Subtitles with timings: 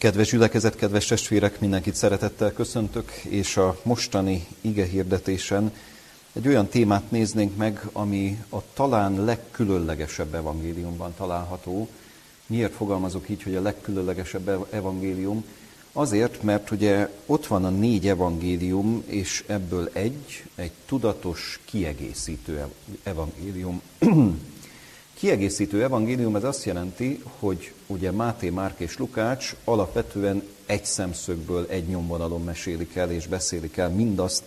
[0.00, 5.72] Kedves gyülekezet, kedves testvérek, mindenkit szeretettel köszöntök, és a mostani ige hirdetésen
[6.32, 11.88] egy olyan témát néznénk meg, ami a talán legkülönlegesebb evangéliumban található.
[12.46, 15.44] Miért fogalmazok így, hogy a legkülönlegesebb evangélium?
[15.92, 22.64] Azért, mert ugye ott van a négy evangélium, és ebből egy, egy tudatos, kiegészítő
[23.02, 23.82] evangélium.
[25.20, 31.86] Kiegészítő evangélium ez azt jelenti, hogy ugye Máté, Márk és Lukács alapvetően egy szemszögből, egy
[31.86, 34.42] nyomvonalon mesélik el és beszélik el mindazt,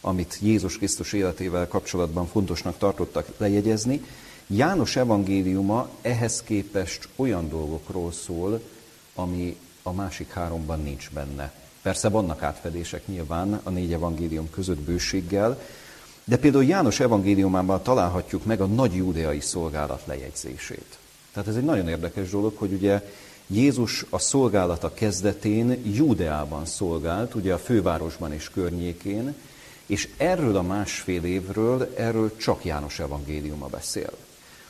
[0.00, 4.04] amit Jézus Krisztus életével kapcsolatban fontosnak tartottak lejegyezni.
[4.46, 8.60] János evangéliuma ehhez képest olyan dolgokról szól,
[9.14, 11.52] ami a másik háromban nincs benne.
[11.82, 15.60] Persze vannak átfedések nyilván a négy evangélium között bőséggel,
[16.28, 20.98] de például János evangéliumában találhatjuk meg a nagy júdeai szolgálat lejegyzését.
[21.32, 23.10] Tehát ez egy nagyon érdekes dolog, hogy ugye
[23.46, 29.34] Jézus a szolgálata kezdetén Júdeában szolgált, ugye a fővárosban és környékén,
[29.86, 34.10] és erről a másfél évről, erről csak János evangéliuma beszél.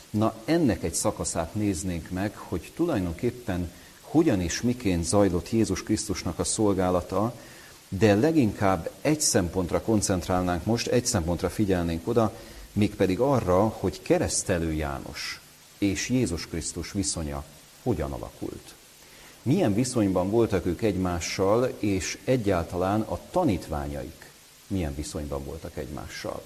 [0.09, 3.71] Na ennek egy szakaszát néznénk meg, hogy tulajdonképpen
[4.01, 7.33] hogyan és miként zajlott Jézus Krisztusnak a szolgálata,
[7.89, 12.33] de leginkább egy szempontra koncentrálnánk most, egy szempontra figyelnénk oda,
[12.73, 15.41] mégpedig arra, hogy keresztelő János
[15.77, 17.43] és Jézus Krisztus viszonya
[17.83, 18.73] hogyan alakult.
[19.41, 24.31] Milyen viszonyban voltak ők egymással, és egyáltalán a tanítványaik
[24.67, 26.45] milyen viszonyban voltak egymással.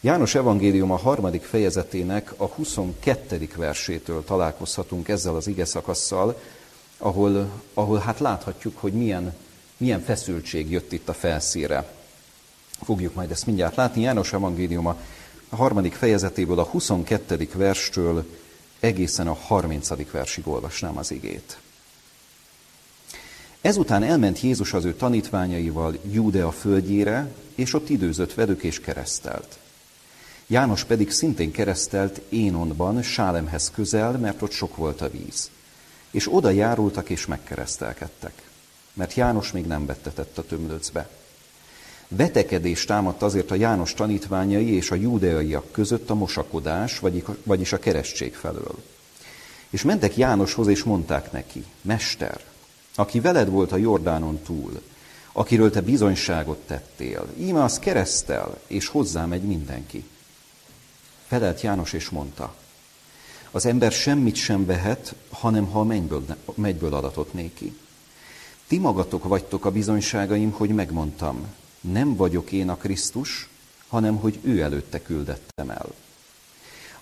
[0.00, 3.48] János evangélium a harmadik fejezetének a 22.
[3.56, 6.40] versétől találkozhatunk ezzel az ige szakasszal,
[6.98, 9.34] ahol, ahol hát láthatjuk, hogy milyen
[9.80, 11.92] milyen feszültség jött itt a felszíre.
[12.82, 14.00] Fogjuk majd ezt mindjárt látni.
[14.00, 14.96] János Evangéliuma
[15.48, 17.48] a harmadik fejezetéből a 22.
[17.54, 18.24] verstől
[18.80, 20.10] egészen a 30.
[20.10, 21.58] versig olvasnám az igét.
[23.60, 29.58] Ezután elment Jézus az ő tanítványaival Júdea földjére, és ott időzött velük és keresztelt.
[30.46, 35.50] János pedig szintén keresztelt Énonban, Sálemhez közel, mert ott sok volt a víz.
[36.10, 38.49] És oda járultak és megkeresztelkedtek
[38.92, 41.08] mert János még nem bettetett a tömlöcbe.
[42.08, 47.00] Vetekedés támadt azért a János tanítványai és a júdeaiak között a mosakodás,
[47.44, 48.82] vagyis a keresztség felől.
[49.70, 52.40] És mentek Jánoshoz, és mondták neki, Mester,
[52.94, 54.82] aki veled volt a Jordánon túl,
[55.32, 60.04] akiről te bizonyságot tettél, íme az keresztel, és hozzám egy mindenki.
[61.26, 62.54] Felelt János, és mondta,
[63.50, 66.24] az ember semmit sem vehet, hanem ha a mennyből,
[66.54, 67.78] mennyből adatot néki.
[68.70, 73.48] Ti magatok vagytok a bizonyságaim, hogy megmondtam, nem vagyok én a Krisztus,
[73.88, 75.86] hanem hogy ő előtte küldettem el.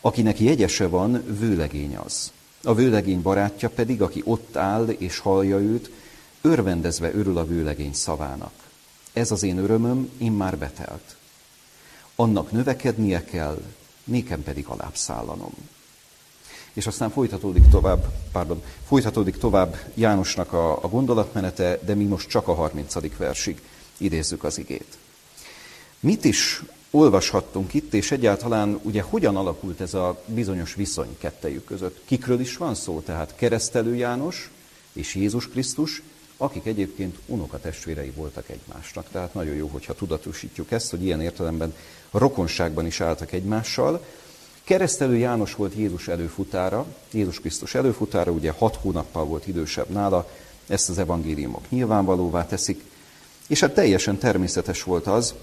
[0.01, 2.33] Akinek jegyese van, vőlegény az.
[2.63, 5.91] A vőlegény barátja pedig, aki ott áll és hallja őt,
[6.41, 8.53] örvendezve örül a vőlegény szavának.
[9.13, 11.17] Ez az én örömöm, én már betelt.
[12.17, 13.63] Annak növekednie kell,
[14.05, 15.53] nékem pedig alább szállanom
[16.79, 22.49] és aztán folytatódik tovább, pardon, folytatódik tovább Jánosnak a, a gondolatmenete, de mi most csak
[22.49, 23.17] a 30.
[23.17, 23.63] versig
[23.97, 24.99] idézzük az igét.
[26.01, 32.01] Mit is olvashattunk itt, és egyáltalán ugye hogyan alakult ez a bizonyos viszony kettejük között?
[32.05, 33.01] Kikről is van szó?
[33.01, 34.51] Tehát keresztelő János
[34.93, 36.03] és Jézus Krisztus,
[36.37, 39.07] akik egyébként unokatestvérei voltak egymásnak.
[39.13, 41.75] Tehát nagyon jó, hogyha tudatosítjuk ezt, hogy ilyen értelemben
[42.11, 44.05] rokonságban is álltak egymással,
[44.69, 50.31] Keresztelő János volt Jézus előfutára, Jézus Krisztus előfutára, ugye hat hónappal volt idősebb nála,
[50.67, 52.85] ezt az evangéliumok nyilvánvalóvá teszik,
[53.47, 55.35] és hát teljesen természetes volt az,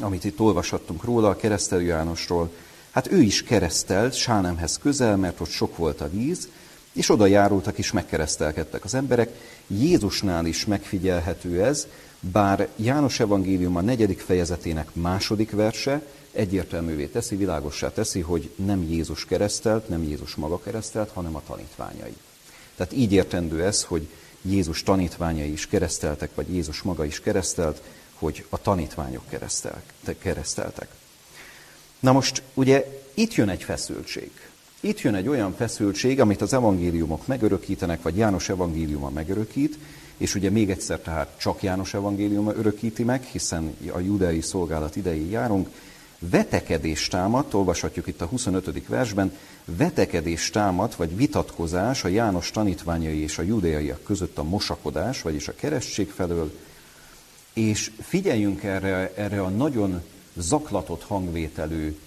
[0.00, 2.50] amit itt olvashattunk róla, a keresztelő Jánosról,
[2.90, 6.48] hát ő is keresztelt Sánemhez közel, mert ott sok volt a víz,
[6.92, 9.30] és oda járultak és megkeresztelkedtek az emberek.
[9.66, 11.86] Jézusnál is megfigyelhető ez,
[12.32, 19.24] bár János evangélium a negyedik fejezetének második verse egyértelművé teszi, világossá teszi, hogy nem Jézus
[19.24, 22.16] keresztelt, nem Jézus maga keresztelt, hanem a tanítványai.
[22.76, 24.08] Tehát így értendő ez, hogy
[24.42, 27.82] Jézus tanítványai is kereszteltek, vagy Jézus maga is keresztelt,
[28.14, 29.24] hogy a tanítványok
[30.18, 30.88] kereszteltek.
[32.00, 34.30] Na most ugye itt jön egy feszültség.
[34.80, 39.78] Itt jön egy olyan feszültség, amit az evangéliumok megörökítenek, vagy János evangéliuma megörökít,
[40.16, 45.30] és ugye még egyszer tehát csak János evangéliuma örökíti meg, hiszen a judeai szolgálat idején
[45.30, 45.68] járunk,
[46.18, 48.86] vetekedés támadt, olvashatjuk itt a 25.
[48.88, 55.48] versben, vetekedés támadt, vagy vitatkozás a János tanítványai és a judeaiak között a mosakodás, vagyis
[55.48, 56.58] a keresztség felől,
[57.52, 60.02] és figyeljünk erre, erre a nagyon
[60.36, 61.98] zaklatott hangvételű,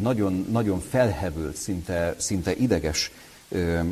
[0.00, 3.10] nagyon, nagyon felhevült, szinte, szinte ideges,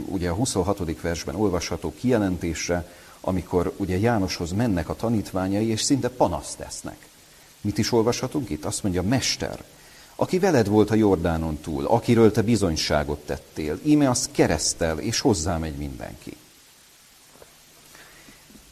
[0.04, 1.00] ugye a 26.
[1.00, 2.88] versben olvasható kijelentésre,
[3.24, 7.08] amikor ugye Jánoshoz mennek a tanítványai, és szinte panaszt tesznek.
[7.60, 8.64] Mit is olvashatunk itt?
[8.64, 9.64] Azt mondja, Mester,
[10.14, 15.76] aki veled volt a Jordánon túl, akiről te bizonyságot tettél, íme az keresztel, és hozzámegy
[15.76, 16.36] mindenki.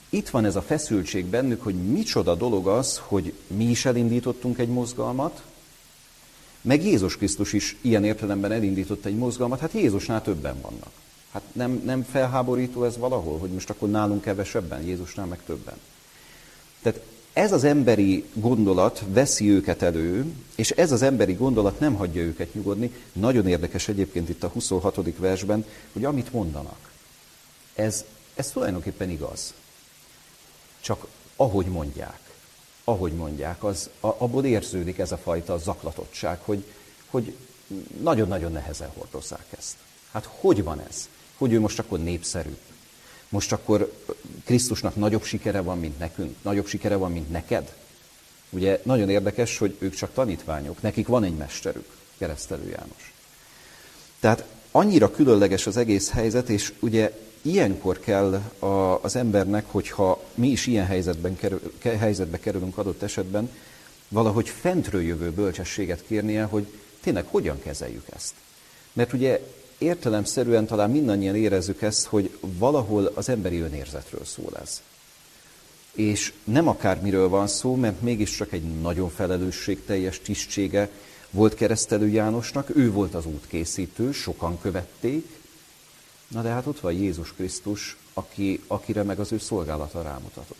[0.08, 4.68] Itt van ez a feszültség bennük, hogy micsoda dolog az, hogy mi is elindítottunk egy
[4.68, 5.42] mozgalmat,
[6.60, 11.01] meg Jézus Krisztus is ilyen értelemben elindított egy mozgalmat, hát Jézusnál többen vannak.
[11.32, 15.76] Hát nem, nem felháborító ez valahol, hogy most akkor nálunk kevesebben, Jézusnál meg többen.
[16.82, 17.00] Tehát
[17.32, 22.54] ez az emberi gondolat veszi őket elő, és ez az emberi gondolat nem hagyja őket
[22.54, 22.94] nyugodni.
[23.12, 25.16] Nagyon érdekes egyébként itt a 26.
[25.16, 26.92] versben, hogy amit mondanak,
[27.74, 29.54] ez, ez tulajdonképpen igaz.
[30.80, 31.06] Csak
[31.36, 32.20] ahogy mondják,
[32.84, 36.64] ahogy mondják, az, abból érződik ez a fajta zaklatottság, hogy,
[37.06, 37.36] hogy
[38.00, 39.76] nagyon-nagyon nehezen hordozzák ezt.
[40.12, 41.08] Hát hogy van ez?
[41.42, 42.56] Hogy ő most akkor népszerű?
[43.28, 43.92] Most akkor
[44.44, 46.36] Krisztusnak nagyobb sikere van, mint nekünk?
[46.42, 47.74] Nagyobb sikere van, mint neked?
[48.50, 53.12] Ugye nagyon érdekes, hogy ők csak tanítványok, nekik van egy mesterük, keresztelő János.
[54.20, 60.48] Tehát annyira különleges az egész helyzet, és ugye ilyenkor kell a, az embernek, hogyha mi
[60.48, 63.50] is ilyen helyzetben kerül, helyzetbe kerülünk adott esetben,
[64.08, 66.66] valahogy fentről jövő bölcsességet kérnie, hogy
[67.00, 68.34] tényleg hogyan kezeljük ezt.
[68.92, 69.40] Mert ugye
[69.82, 74.82] értelemszerűen talán mindannyian érezzük ezt, hogy valahol az emberi önérzetről szól ez.
[75.92, 80.90] És nem akármiről van szó, mert mégiscsak egy nagyon felelősségteljes tisztsége
[81.30, 85.40] volt keresztelő Jánosnak, ő volt az útkészítő, sokan követték,
[86.28, 90.56] na de hát ott van Jézus Krisztus, aki, akire meg az ő szolgálata rámutatott.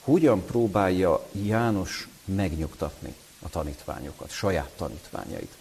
[0.00, 5.59] Hogyan próbálja János megnyugtatni a tanítványokat, saját tanítványait?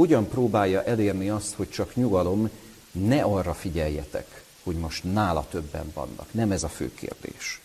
[0.00, 2.50] Hogyan próbálja elérni azt, hogy csak nyugalom,
[2.90, 6.32] ne arra figyeljetek, hogy most nála többen vannak.
[6.32, 7.60] Nem ez a fő kérdés.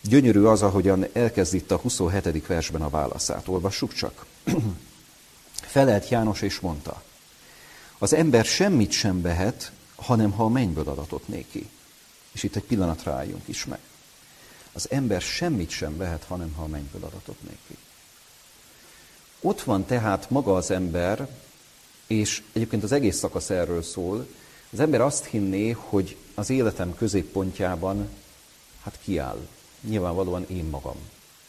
[0.00, 2.46] Gyönyörű az, ahogyan elkezd itt a 27.
[2.46, 3.48] versben a válaszát.
[3.48, 4.26] Olvassuk csak.
[5.52, 7.02] Felelt János és mondta,
[7.98, 11.68] az ember semmit sem vehet, hanem ha a mennyből adatot néki.
[12.32, 13.80] És itt egy pillanat rájunk is meg.
[14.72, 17.76] Az ember semmit sem vehet, hanem ha a mennyből adatot néki.
[19.40, 21.28] Ott van tehát maga az ember,
[22.06, 24.26] és egyébként az egész szakasz erről szól,
[24.72, 28.08] az ember azt hinné, hogy az életem középpontjában
[28.82, 29.38] hát kiáll.
[29.80, 30.96] Nyilvánvalóan én magam.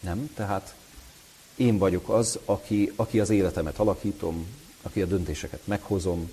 [0.00, 0.30] Nem?
[0.34, 0.74] Tehát
[1.56, 4.46] én vagyok az, aki, aki az életemet alakítom,
[4.82, 6.30] aki a döntéseket meghozom.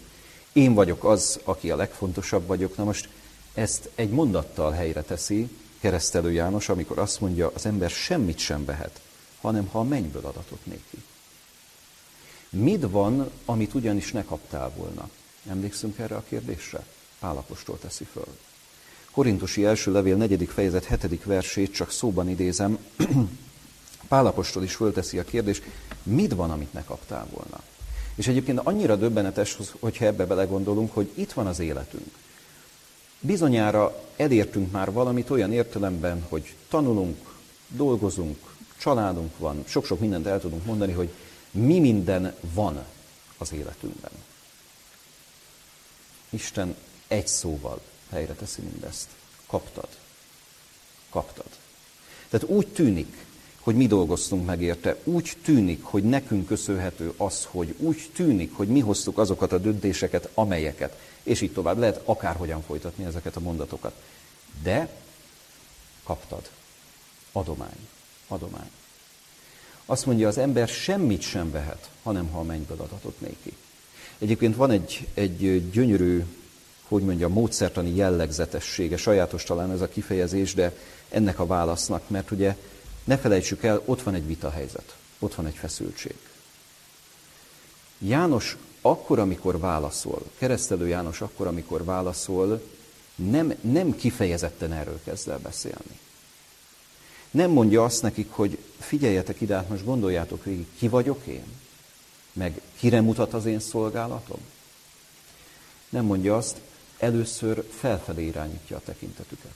[0.53, 2.77] Én vagyok az, aki a legfontosabb vagyok.
[2.77, 3.09] Na most
[3.53, 9.01] ezt egy mondattal helyre teszi keresztelő János, amikor azt mondja, az ember semmit sem vehet,
[9.41, 11.03] hanem ha a mennyből adatot néki.
[12.49, 15.09] Mit van, amit ugyanis ne kaptál volna?
[15.49, 16.85] Emlékszünk erre a kérdésre?
[17.19, 18.37] Pálapostól teszi föl.
[19.11, 22.77] Korintusi első levél negyedik fejezet hetedik versét csak szóban idézem.
[24.07, 25.63] Pálapostól is fölteszi a kérdést,
[26.03, 27.61] mit van, amit ne kaptál volna?
[28.15, 32.15] És egyébként annyira döbbenetes, hogyha ebbe belegondolunk, hogy itt van az életünk.
[33.19, 37.17] Bizonyára elértünk már valamit olyan értelemben, hogy tanulunk,
[37.67, 38.37] dolgozunk,
[38.77, 41.09] családunk van, sok-sok mindent el tudunk mondani, hogy
[41.51, 42.85] mi minden van
[43.37, 44.11] az életünkben.
[46.29, 46.75] Isten
[47.07, 49.07] egy szóval helyre teszi mindezt.
[49.47, 49.87] Kaptad.
[51.09, 51.49] Kaptad.
[52.29, 53.25] Tehát úgy tűnik,
[53.59, 58.67] hogy mi dolgoztunk meg érte, úgy tűnik, hogy nekünk köszönhető az, hogy úgy tűnik, hogy
[58.67, 61.77] mi hoztuk azokat a döntéseket, amelyeket, és így tovább.
[61.77, 63.93] Lehet akárhogyan folytatni ezeket a mondatokat.
[64.63, 64.89] De
[66.03, 66.49] kaptad.
[67.31, 67.87] Adomány.
[68.27, 68.69] Adomány.
[69.89, 73.55] Azt mondja, az ember semmit sem vehet, hanem ha a mennyből adatot néki.
[74.17, 76.23] Egyébként van egy, egy gyönyörű,
[76.87, 80.75] hogy mondja, módszertani jellegzetessége, sajátos talán ez a kifejezés, de
[81.09, 82.55] ennek a válasznak, mert ugye
[83.03, 86.15] ne felejtsük el, ott van egy vitahelyzet, ott van egy feszültség.
[87.97, 92.61] János akkor, amikor válaszol, keresztelő János akkor, amikor válaszol,
[93.15, 95.99] nem, nem kifejezetten erről kezd el beszélni.
[97.31, 101.45] Nem mondja azt nekik, hogy figyeljetek ide, hát most gondoljátok végig, ki vagyok én?
[102.33, 104.39] Meg kire mutat az én szolgálatom?
[105.89, 106.61] Nem mondja azt,
[106.97, 109.53] először felfelé irányítja a tekintetüket.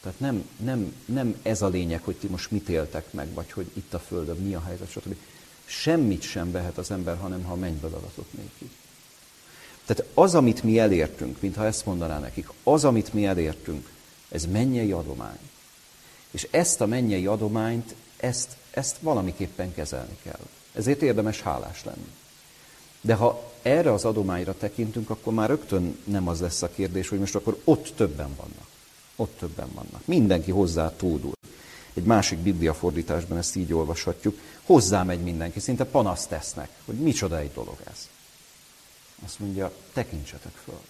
[0.00, 3.70] Tehát nem, nem, nem ez a lényeg, hogy ti most mit éltek meg, vagy hogy
[3.72, 5.16] itt a Földön mi a helyzet, stb.
[5.64, 8.70] Semmit sem vehet az ember, hanem ha a mennyből adatot néki.
[9.84, 13.88] Tehát az, amit mi elértünk, mintha ezt mondaná nekik, az, amit mi elértünk,
[14.28, 15.38] ez mennyei adomány.
[16.36, 20.40] És ezt a mennyei adományt, ezt, ezt valamiképpen kezelni kell.
[20.72, 22.12] Ezért érdemes hálás lenni.
[23.00, 27.18] De ha erre az adományra tekintünk, akkor már rögtön nem az lesz a kérdés, hogy
[27.18, 28.66] most akkor ott többen vannak.
[29.16, 30.06] Ott többen vannak.
[30.06, 31.32] Mindenki hozzá tódul.
[31.94, 34.38] Egy másik bibliafordításban ezt így olvashatjuk.
[34.64, 38.08] Hozzá megy mindenki, szinte panaszt tesznek, hogy micsoda egy dolog ez.
[39.24, 40.80] Azt mondja, tekintsetek föl.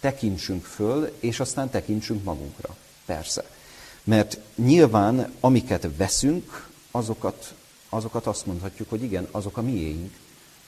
[0.00, 2.76] Tekintsünk föl, és aztán tekintsünk magunkra.
[3.04, 3.44] Persze.
[4.04, 7.54] Mert nyilván, amiket veszünk, azokat,
[7.88, 10.12] azokat azt mondhatjuk, hogy igen, azok a miénk,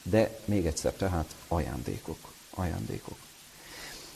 [0.02, 2.18] de még egyszer tehát ajándékok.
[2.50, 3.16] Ajándékok.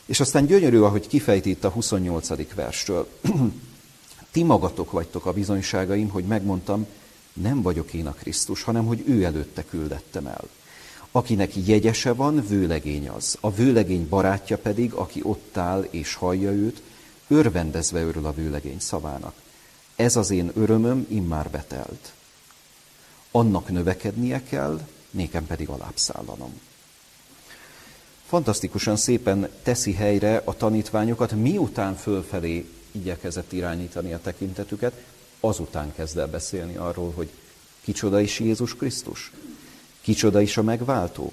[0.06, 2.54] És aztán gyönyörű, ahogy kifejti itt a 28.
[2.54, 3.08] verstől.
[4.30, 6.87] Ti magatok vagytok a bizonyságaim, hogy megmondtam,
[7.32, 10.44] nem vagyok én a Krisztus, hanem hogy ő előtte küldettem el.
[11.11, 13.37] Akinek jegyese van, vőlegény az.
[13.40, 16.82] A vőlegény barátja pedig, aki ott áll és hallja őt,
[17.28, 19.35] örvendezve örül a vőlegény szavának.
[19.97, 22.12] Ez az én örömöm immár betelt.
[23.30, 24.80] Annak növekednie kell,
[25.11, 26.61] nékem pedig alábbszállanom.
[28.26, 35.04] Fantasztikusan szépen teszi helyre a tanítványokat, miután fölfelé igyekezett irányítani a tekintetüket,
[35.40, 37.30] azután kezd el beszélni arról, hogy
[37.80, 39.33] kicsoda is Jézus Krisztus,
[40.00, 41.33] kicsoda is a megváltó.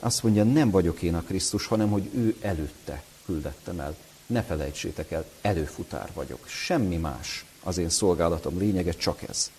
[0.00, 3.96] Azt mondja, nem vagyok én a Krisztus, hanem hogy ő előtte küldettem el.
[4.26, 6.46] Ne felejtsétek el, előfutár vagyok.
[6.46, 9.50] Semmi más az én szolgálatom lényege, csak ez.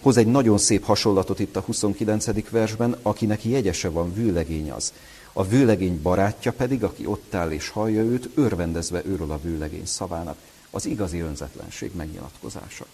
[0.00, 2.50] Hoz egy nagyon szép hasonlatot itt a 29.
[2.50, 4.92] versben, akinek jegyese van, vőlegény az.
[5.32, 10.36] A vőlegény barátja pedig, aki ott áll és hallja őt, örvendezve őről a vőlegény szavának.
[10.70, 12.86] Az igazi önzetlenség megnyilatkozása.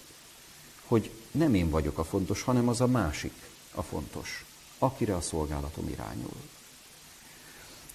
[0.85, 3.33] Hogy nem én vagyok a fontos, hanem az a másik
[3.75, 4.45] a fontos,
[4.79, 6.37] akire a szolgálatom irányul.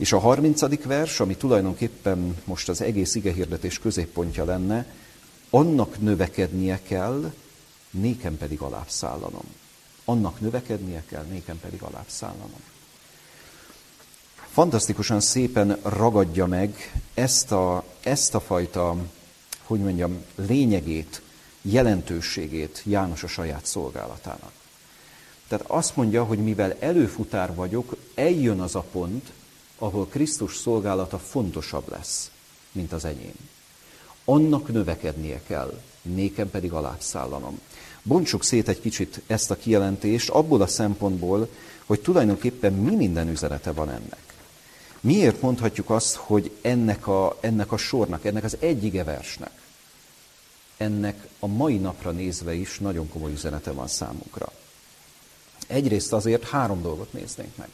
[0.02, 0.84] És a 30.
[0.84, 4.86] vers, ami tulajdonképpen most az egész igehirdetés középpontja lenne,
[5.50, 7.32] annak növekednie kell,
[7.90, 9.44] nékem pedig alábbszállanom.
[10.06, 12.60] Annak növekednie kell, nékem pedig alábbszállanom.
[14.52, 18.96] Fantasztikusan szépen ragadja meg ezt a, ezt a fajta,
[19.64, 21.22] hogy mondjam, lényegét,
[21.62, 24.52] jelentőségét János a saját szolgálatának.
[25.48, 29.32] Tehát azt mondja, hogy mivel előfutár vagyok, eljön az a pont,
[29.82, 32.32] ahol Krisztus szolgálata fontosabb lesz,
[32.72, 33.50] mint az enyém.
[34.26, 37.60] Annak növekednie kell, nékem pedig alábbszállanom.
[38.04, 41.50] Bontsuk szét egy kicsit ezt a kijelentést abból a szempontból,
[41.86, 44.34] hogy tulajdonképpen mi minden üzenete van ennek.
[45.00, 49.62] Miért mondhatjuk azt, hogy ennek a, ennek a sornak, ennek az egyige versnek,
[50.78, 54.52] ennek a mai napra nézve is nagyon komoly üzenete van számunkra.
[55.68, 57.70] Egyrészt azért három dolgot néznénk meg.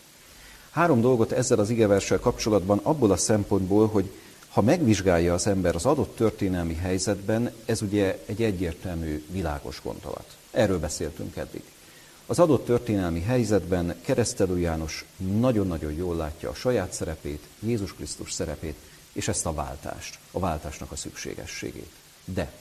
[0.78, 4.12] Három dolgot ezzel az igeverssel kapcsolatban abból a szempontból, hogy
[4.50, 10.36] ha megvizsgálja az ember az adott történelmi helyzetben, ez ugye egy egyértelmű, világos gondolat.
[10.52, 11.64] Erről beszéltünk eddig.
[12.26, 15.06] Az adott történelmi helyzetben keresztelő János
[15.40, 18.76] nagyon-nagyon jól látja a saját szerepét, Jézus Krisztus szerepét,
[19.14, 21.92] és ezt a váltást, a váltásnak a szükségességét.
[22.26, 22.52] De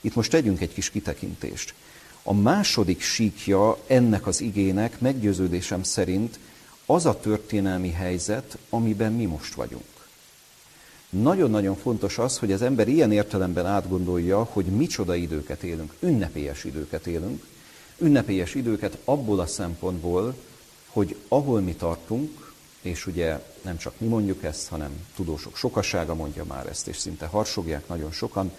[0.00, 1.74] itt most tegyünk egy kis kitekintést.
[2.22, 6.38] A második síkja ennek az igének meggyőződésem szerint
[6.94, 9.84] az a történelmi helyzet, amiben mi most vagyunk.
[11.10, 17.06] Nagyon-nagyon fontos az, hogy az ember ilyen értelemben átgondolja, hogy micsoda időket élünk, ünnepélyes időket
[17.06, 17.46] élünk,
[17.98, 20.34] ünnepélyes időket abból a szempontból,
[20.86, 26.44] hogy ahol mi tartunk, és ugye nem csak mi mondjuk ezt, hanem tudósok sokasága mondja
[26.44, 28.52] már ezt, és szinte harsogják nagyon sokan,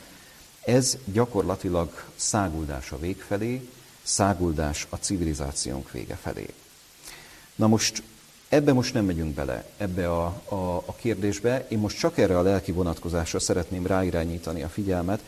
[0.65, 3.69] ez gyakorlatilag száguldás a vég felé,
[4.03, 6.47] száguldás a civilizációnk vége felé.
[7.55, 8.03] Na most
[8.51, 11.65] ebbe most nem megyünk bele, ebbe a, a, a kérdésbe.
[11.67, 15.21] Én most csak erre a lelki vonatkozásra szeretném ráirányítani a figyelmet.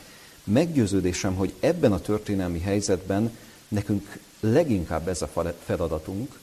[0.44, 3.38] Meggyőződésem, hogy ebben a történelmi helyzetben
[3.68, 6.40] nekünk leginkább ez a feladatunk,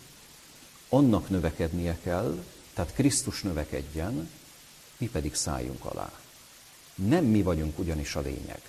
[0.88, 2.38] annak növekednie kell,
[2.74, 4.30] tehát Krisztus növekedjen,
[4.96, 6.12] mi pedig szálljunk alá.
[6.94, 8.60] Nem mi vagyunk ugyanis a lényeg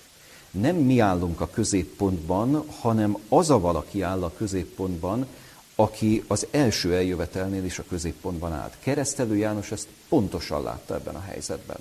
[0.52, 5.26] nem mi állunk a középpontban, hanem az a valaki áll a középpontban,
[5.74, 8.76] aki az első eljövetelnél is a középpontban állt.
[8.82, 11.76] Keresztelő János ezt pontosan látta ebben a helyzetben.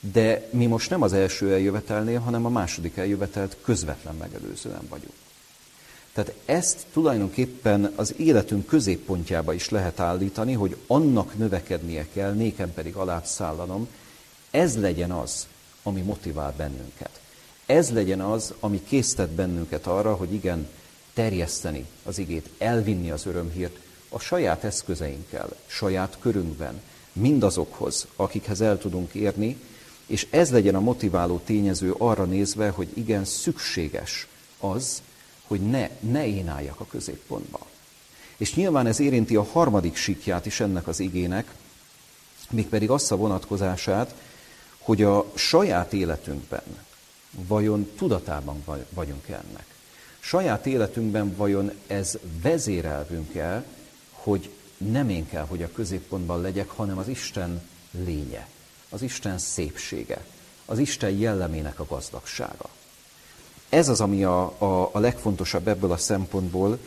[0.00, 5.14] De mi most nem az első eljövetelnél, hanem a második eljövetelt közvetlen megelőzően vagyunk.
[6.12, 12.94] Tehát ezt tulajdonképpen az életünk középpontjába is lehet állítani, hogy annak növekednie kell, nékem pedig
[12.94, 13.88] alább szállanom,
[14.50, 15.46] ez legyen az,
[15.82, 17.20] ami motivál bennünket
[17.70, 20.68] ez legyen az, ami késztet bennünket arra, hogy igen,
[21.14, 26.80] terjeszteni az igét, elvinni az örömhírt a saját eszközeinkkel, saját körünkben,
[27.12, 29.56] mindazokhoz, akikhez el tudunk érni,
[30.06, 34.26] és ez legyen a motiváló tényező arra nézve, hogy igen, szükséges
[34.58, 35.02] az,
[35.46, 37.66] hogy ne, ne én álljak a középpontba.
[38.36, 41.54] És nyilván ez érinti a harmadik sikját is ennek az igének,
[42.50, 44.14] mégpedig azt a vonatkozását,
[44.78, 46.62] hogy a saját életünkben
[47.30, 49.69] vajon tudatában vagyunk ennek.
[50.20, 53.64] Saját életünkben vajon ez vezérelvünk-e,
[54.10, 58.48] hogy nem én kell, hogy a középpontban legyek, hanem az Isten lénye,
[58.88, 60.24] az Isten szépsége,
[60.66, 62.68] az Isten jellemének a gazdagsága.
[63.68, 66.78] Ez az, ami a, a, a legfontosabb ebből a szempontból,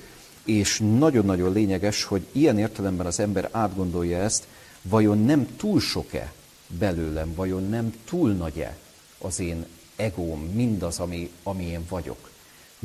[0.44, 4.48] és nagyon-nagyon lényeges, hogy ilyen értelemben az ember átgondolja ezt,
[4.82, 6.34] vajon nem túl sok-e
[6.68, 8.78] belőlem, vajon nem túl nagy-e
[9.18, 12.32] az én egóm, mindaz, ami, ami én vagyok.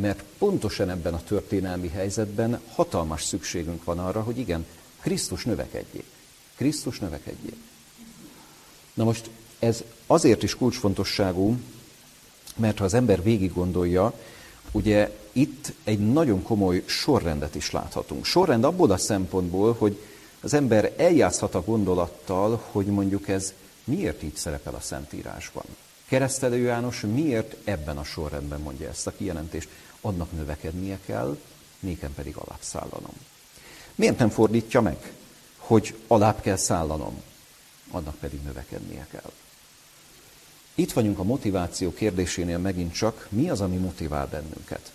[0.01, 4.67] Mert pontosan ebben a történelmi helyzetben hatalmas szükségünk van arra, hogy igen,
[5.01, 6.05] Krisztus növekedjék.
[6.57, 7.57] Krisztus növekedjék.
[8.95, 11.57] Na most ez azért is kulcsfontosságú,
[12.57, 14.13] mert ha az ember végig gondolja,
[14.73, 18.25] ugye itt egy nagyon komoly sorrendet is láthatunk.
[18.25, 19.99] Sorrend abból a szempontból, hogy
[20.41, 23.53] az ember eljátszhat a gondolattal, hogy mondjuk ez
[23.85, 25.65] miért így szerepel a Szentírásban.
[26.09, 29.69] Keresztelő János miért ebben a sorrendben mondja ezt a kijelentést?
[30.09, 31.39] Annak növekednie kell,
[31.81, 33.13] nékem pedig alább szállanom.
[33.95, 35.13] Miért nem fordítja meg,
[35.57, 37.23] hogy alább kell szállanom,
[37.91, 39.33] annak pedig növekednie kell?
[40.75, 44.93] Itt vagyunk a motiváció kérdésénél megint csak, mi az, ami motivál bennünket?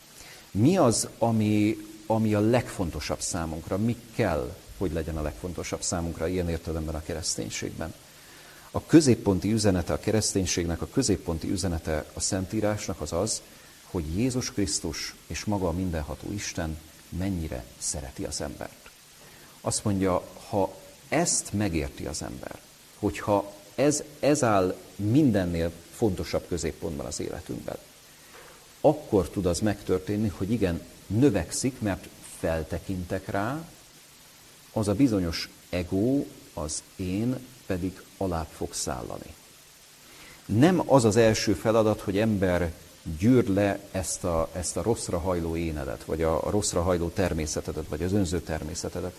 [0.51, 3.77] Mi az, ami, ami a legfontosabb számunkra?
[3.77, 7.93] Mi kell, hogy legyen a legfontosabb számunkra ilyen értelemben a kereszténységben?
[8.71, 13.41] A középponti üzenete a kereszténységnek, a középponti üzenete a Szentírásnak az az,
[13.93, 16.77] hogy Jézus Krisztus és maga a mindenható Isten
[17.09, 18.89] mennyire szereti az embert.
[19.61, 20.75] Azt mondja, ha
[21.09, 22.59] ezt megérti az ember,
[22.99, 27.77] hogyha ez, ez áll mindennél fontosabb középpontban az életünkben,
[28.81, 32.07] akkor tud az megtörténni, hogy igen, növekszik, mert
[32.39, 33.67] feltekintek rá,
[34.71, 36.23] az a bizonyos ego,
[36.53, 39.33] az én pedig alább fog szállani.
[40.45, 42.73] Nem az az első feladat, hogy ember
[43.17, 47.87] gyűr le ezt a, ezt a rosszra hajló énedet, vagy a, a rosszra hajló természetedet,
[47.87, 49.13] vagy az önző természetedet.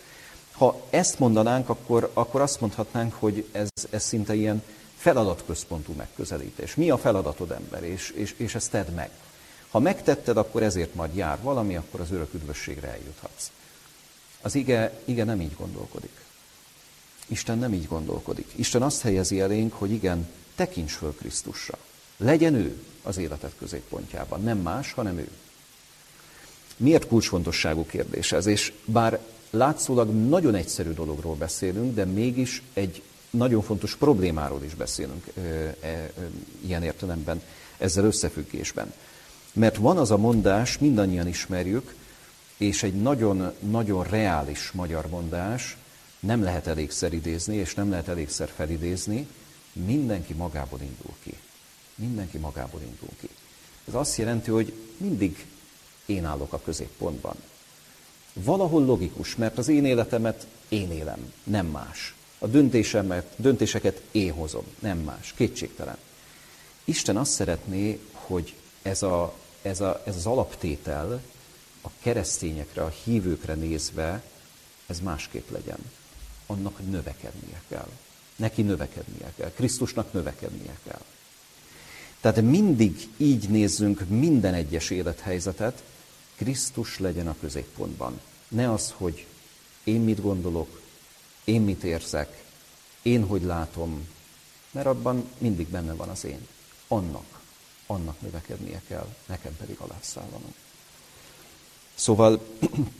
[0.53, 4.63] Ha ezt mondanánk, akkor, akkor azt mondhatnánk, hogy ez, ez szinte ilyen
[4.97, 6.75] feladatközpontú megközelítés.
[6.75, 9.11] Mi a feladatod ember, és, és, és ezt tedd meg.
[9.71, 13.51] Ha megtetted, akkor ezért majd jár valami, akkor az örök üdvösségre eljuthatsz.
[14.43, 16.23] Az ige, ige nem így gondolkodik.
[17.27, 18.53] Isten nem így gondolkodik.
[18.55, 21.79] Isten azt helyezi elénk, hogy igen, tekints föl Krisztusra.
[22.25, 24.43] Legyen ő az életed középpontjában.
[24.43, 25.29] Nem más, hanem ő.
[26.77, 28.47] Miért kulcsfontosságú kérdés ez?
[28.47, 29.19] És bár
[29.51, 36.11] látszólag nagyon egyszerű dologról beszélünk, de mégis egy nagyon fontos problémáról is beszélünk e, e,
[36.61, 37.43] ilyen értelemben,
[37.79, 38.93] ezzel összefüggésben.
[39.53, 41.95] Mert van az a mondás, mindannyian ismerjük,
[42.57, 45.77] és egy nagyon-nagyon reális magyar mondás,
[46.21, 49.27] nem lehet elégszer idézni, és nem lehet elégszer felidézni,
[49.73, 51.35] mindenki magából indul ki.
[51.95, 53.29] Mindenki magából indul ki.
[53.89, 55.47] Ez azt jelenti, hogy mindig
[56.07, 57.37] én állok a középpontban.
[58.33, 62.15] Valahol logikus, mert az én életemet én élem, nem más.
[62.39, 65.97] A döntésemet, döntéseket én hozom, nem más, kétségtelen.
[66.85, 71.23] Isten azt szeretné, hogy ez, a, ez, a, ez az alaptétel
[71.81, 74.23] a keresztényekre, a hívőkre nézve,
[74.87, 75.79] ez másképp legyen.
[76.47, 77.89] Annak növekednie kell.
[78.37, 79.51] Neki növekednie kell.
[79.51, 81.03] Krisztusnak növekednie kell.
[82.25, 85.83] Tehát mindig így nézzünk minden egyes élethelyzetet,
[86.37, 88.21] Krisztus legyen a középpontban.
[88.49, 89.27] Ne az, hogy
[89.85, 90.81] én mit gondolok,
[91.45, 92.45] én mit érzek,
[93.03, 94.09] én hogy látom,
[94.71, 96.47] mert abban mindig benne van az én.
[96.89, 97.41] Annak,
[97.87, 100.55] annak növekednie kell, nekem pedig alászállanom.
[101.95, 102.47] Szóval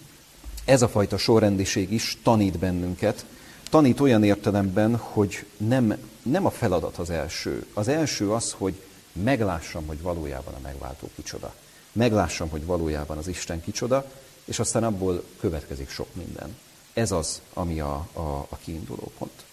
[0.65, 3.27] ez a fajta sorrendiség is tanít bennünket,
[3.71, 7.67] tanít olyan értelemben, hogy nem, nem a feladat az első.
[7.75, 8.81] Az első az, hogy
[9.23, 11.55] meglássam, hogy valójában a megváltó kicsoda.
[11.93, 14.11] Meglássam, hogy valójában az Isten kicsoda,
[14.45, 16.57] és aztán abból következik sok minden.
[16.93, 19.45] Ez az, ami a, a, a kiinduló pont.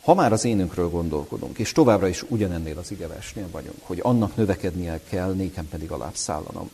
[0.00, 5.00] Ha már az énünkről gondolkodunk, és továbbra is ugyanennél az igevesnél vagyunk, hogy annak növekednie
[5.08, 6.70] kell, nékem pedig alább szállanom.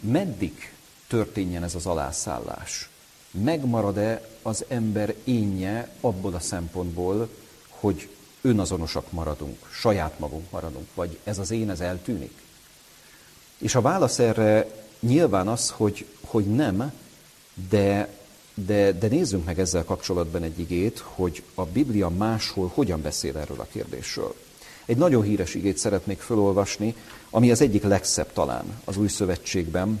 [0.00, 0.72] Meddig
[1.06, 2.88] történjen ez az alászállás?
[3.30, 7.28] Megmarad-e az ember énje abból a szempontból,
[7.68, 8.08] hogy
[8.44, 12.42] önazonosak maradunk, saját magunk maradunk, vagy ez az én, ez eltűnik?
[13.58, 14.66] És a válasz erre
[15.00, 16.92] nyilván az, hogy, hogy nem,
[17.68, 18.08] de,
[18.54, 23.60] de, de nézzünk meg ezzel kapcsolatban egy igét, hogy a Biblia máshol hogyan beszél erről
[23.60, 24.34] a kérdésről.
[24.84, 26.94] Egy nagyon híres igét szeretnék felolvasni,
[27.30, 30.00] ami az egyik legszebb talán az új szövetségben.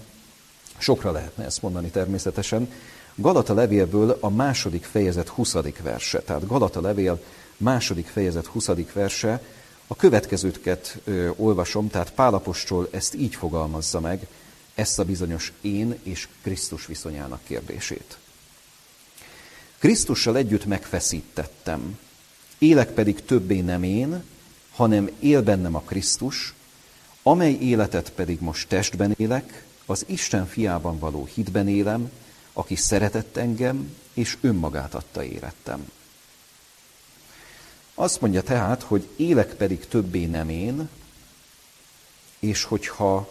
[0.78, 2.72] Sokra lehetne ezt mondani természetesen.
[3.14, 5.56] Galata levélből a második fejezet 20.
[5.82, 7.20] verse, tehát Galata levél
[7.56, 8.70] második fejezet 20.
[8.92, 9.42] verse,
[9.86, 14.26] a következőket ö, olvasom, tehát Pálapostól ezt így fogalmazza meg,
[14.74, 18.18] ezt a bizonyos én és Krisztus viszonyának kérdését.
[19.78, 21.98] Krisztussal együtt megfeszítettem,
[22.58, 24.22] élek pedig többé nem én,
[24.70, 26.54] hanem él bennem a Krisztus,
[27.22, 32.10] amely életet pedig most testben élek, az Isten fiában való hitben élem,
[32.52, 35.90] aki szeretett engem, és önmagát adta érettem.
[37.94, 40.88] Azt mondja tehát, hogy élek pedig többé nem én,
[42.38, 43.30] és hogyha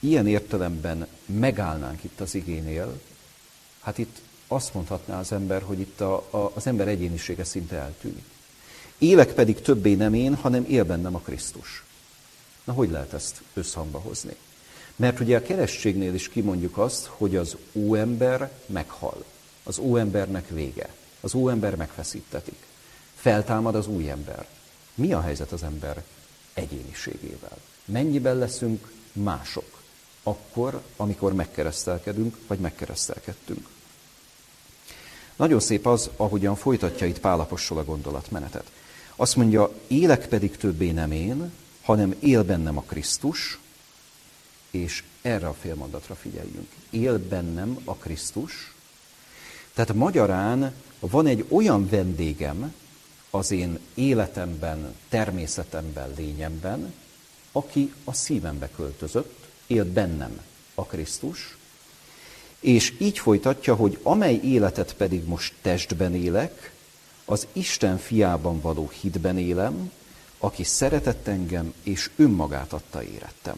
[0.00, 3.00] ilyen értelemben megállnánk itt az igénél,
[3.80, 8.24] hát itt azt mondhatná az ember, hogy itt a, a, az ember egyénisége szinte eltűnik.
[8.98, 11.84] Élek pedig többé nem én, hanem él bennem a Krisztus.
[12.64, 14.36] Na, hogy lehet ezt összhangba hozni?
[14.96, 19.24] Mert ugye a keresztségnél is kimondjuk azt, hogy az óember meghal.
[19.62, 20.88] Az óembernek vége.
[21.20, 22.67] Az óember megfeszítetik.
[23.20, 24.46] Feltámad az új ember.
[24.94, 26.02] Mi a helyzet az ember
[26.54, 27.56] egyéniségével?
[27.84, 29.82] Mennyiben leszünk mások?
[30.22, 33.68] Akkor, amikor megkeresztelkedünk, vagy megkeresztelkedtünk.
[35.36, 38.70] Nagyon szép az, ahogyan folytatja itt Pálapostól a gondolatmenetet.
[39.16, 41.52] Azt mondja, élek pedig többé nem én,
[41.82, 43.58] hanem él bennem a Krisztus,
[44.70, 46.68] és erre a félmondatra figyeljünk.
[46.90, 48.74] Él bennem a Krisztus.
[49.74, 52.74] Tehát magyarán van egy olyan vendégem
[53.30, 56.94] az én életemben, természetemben, lényemben,
[57.52, 60.40] aki a szívembe költözött, él bennem
[60.74, 61.56] a Krisztus,
[62.60, 66.72] és így folytatja, hogy amely életet pedig most testben élek,
[67.24, 69.90] az Isten fiában való hitben élem,
[70.38, 73.56] aki szeretett engem, és önmagát adta érettem.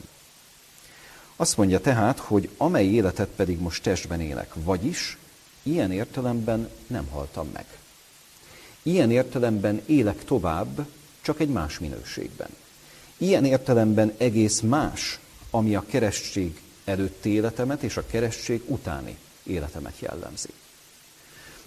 [1.36, 5.18] Azt mondja tehát, hogy amely életet pedig most testben élek, vagyis
[5.62, 7.66] ilyen értelemben nem haltam meg.
[8.82, 10.86] Ilyen értelemben élek tovább,
[11.20, 12.48] csak egy más minőségben.
[13.16, 15.18] Ilyen értelemben egész más,
[15.50, 20.48] ami a keresztség előtti életemet és a keresztség utáni életemet jellemzi.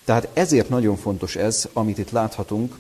[0.06, 2.76] Tehát ezért nagyon fontos ez, amit itt láthatunk,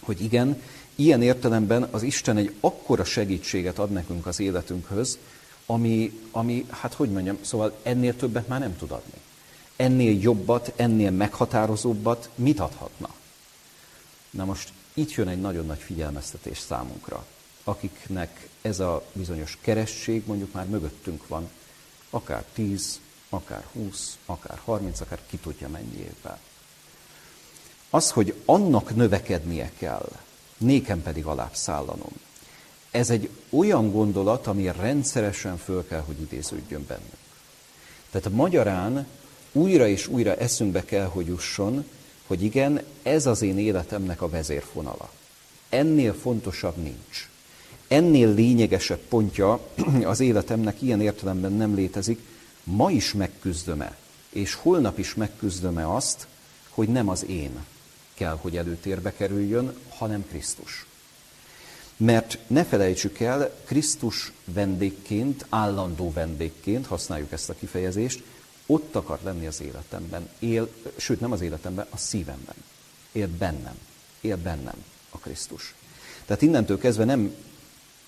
[0.00, 0.62] hogy igen,
[0.94, 5.18] ilyen értelemben az Isten egy akkora segítséget ad nekünk az életünkhöz,
[5.66, 9.20] ami, ami, hát hogy mondjam, szóval ennél többet már nem tud adni.
[9.76, 13.14] Ennél jobbat, ennél meghatározóbbat mit adhatna?
[14.30, 17.26] Na most itt jön egy nagyon nagy figyelmeztetés számunkra,
[17.64, 21.48] akiknek ez a bizonyos keresség mondjuk már mögöttünk van,
[22.10, 26.38] akár 10, akár 20, akár 30, akár ki tudja mennyi évvel.
[27.90, 30.08] Az, hogy annak növekednie kell,
[30.56, 32.12] nékem pedig alább szállanom.
[32.90, 37.16] Ez egy olyan gondolat, ami rendszeresen föl kell, hogy idéződjön bennünk.
[38.10, 39.06] Tehát magyarán
[39.52, 41.84] újra és újra eszünkbe kell, hogy jusson,
[42.26, 45.10] hogy igen, ez az én életemnek a vezérfonala.
[45.68, 47.28] Ennél fontosabb nincs.
[47.88, 49.60] Ennél lényegesebb pontja
[50.04, 52.20] az életemnek ilyen értelemben nem létezik,
[52.64, 53.96] ma is megküzdöm-e,
[54.28, 56.26] és holnap is megküzdöm-e azt,
[56.68, 57.64] hogy nem az én
[58.14, 60.86] kell, hogy előtérbe kerüljön, hanem Krisztus.
[61.96, 68.22] Mert ne felejtsük el, Krisztus vendégként, állandó vendégként, használjuk ezt a kifejezést,
[68.66, 72.54] ott akar lenni az életemben, él, sőt nem az életemben, a szívemben.
[73.12, 73.78] Él bennem,
[74.20, 75.74] él bennem a Krisztus.
[76.24, 77.34] Tehát innentől kezdve nem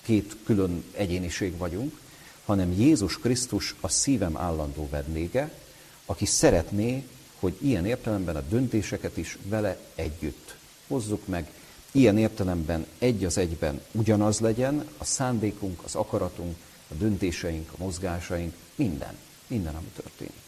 [0.03, 2.01] két külön egyéniség vagyunk,
[2.45, 5.53] hanem Jézus Krisztus a szívem állandó vendége,
[6.07, 7.05] aki szeretné,
[7.39, 11.51] hogy ilyen értelemben a döntéseket is vele együtt hozzuk meg,
[11.93, 16.57] ilyen értelemben egy az egyben ugyanaz legyen, a szándékunk, az akaratunk,
[16.91, 19.17] a döntéseink, a mozgásaink, minden,
[19.47, 20.48] minden, ami történik.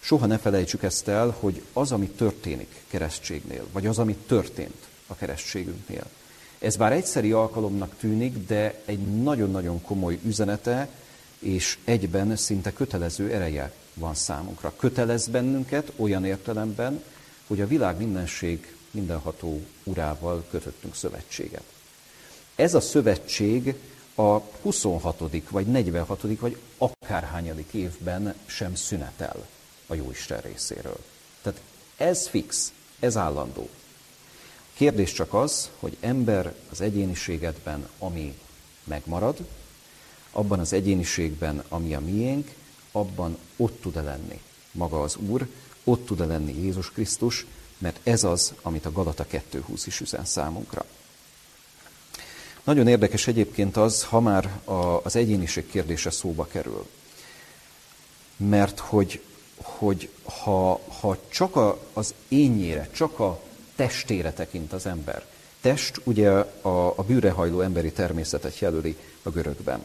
[0.00, 5.14] Soha ne felejtsük ezt el, hogy az, ami történik keresztségnél, vagy az, ami történt a
[5.14, 6.06] keresztségünknél,
[6.58, 10.88] ez bár egyszeri alkalomnak tűnik, de egy nagyon-nagyon komoly üzenete,
[11.38, 14.72] és egyben szinte kötelező ereje van számunkra.
[14.76, 17.02] Kötelez bennünket olyan értelemben,
[17.46, 21.64] hogy a világ mindenség mindenható urával kötöttünk szövetséget.
[22.54, 23.74] Ez a szövetség
[24.14, 25.22] a 26.
[25.50, 26.22] vagy 46.
[26.40, 29.46] vagy akárhányadik évben sem szünetel
[29.90, 30.98] a Jóisten részéről.
[31.42, 31.60] Tehát
[31.96, 33.68] ez fix, ez állandó.
[34.74, 38.38] Kérdés csak az, hogy ember az egyéniségedben, ami
[38.84, 39.38] megmarad,
[40.32, 42.54] abban az egyéniségben, ami a miénk,
[42.92, 44.40] abban ott tud-e lenni
[44.72, 45.46] maga az Úr,
[45.84, 47.46] ott tud-e lenni Jézus Krisztus,
[47.78, 50.84] mert ez az, amit a Galata 2.20 is üzen számunkra.
[52.64, 54.60] Nagyon érdekes egyébként az, ha már
[55.02, 56.86] az egyéniség kérdése szóba kerül.
[58.36, 59.22] Mert hogy,
[59.62, 63.40] hogy ha, ha csak a, az énjére, csak a
[63.76, 65.24] testére tekint az ember.
[65.60, 69.82] Test ugye a, a bűrehajló emberi természetet jelöli a görögben.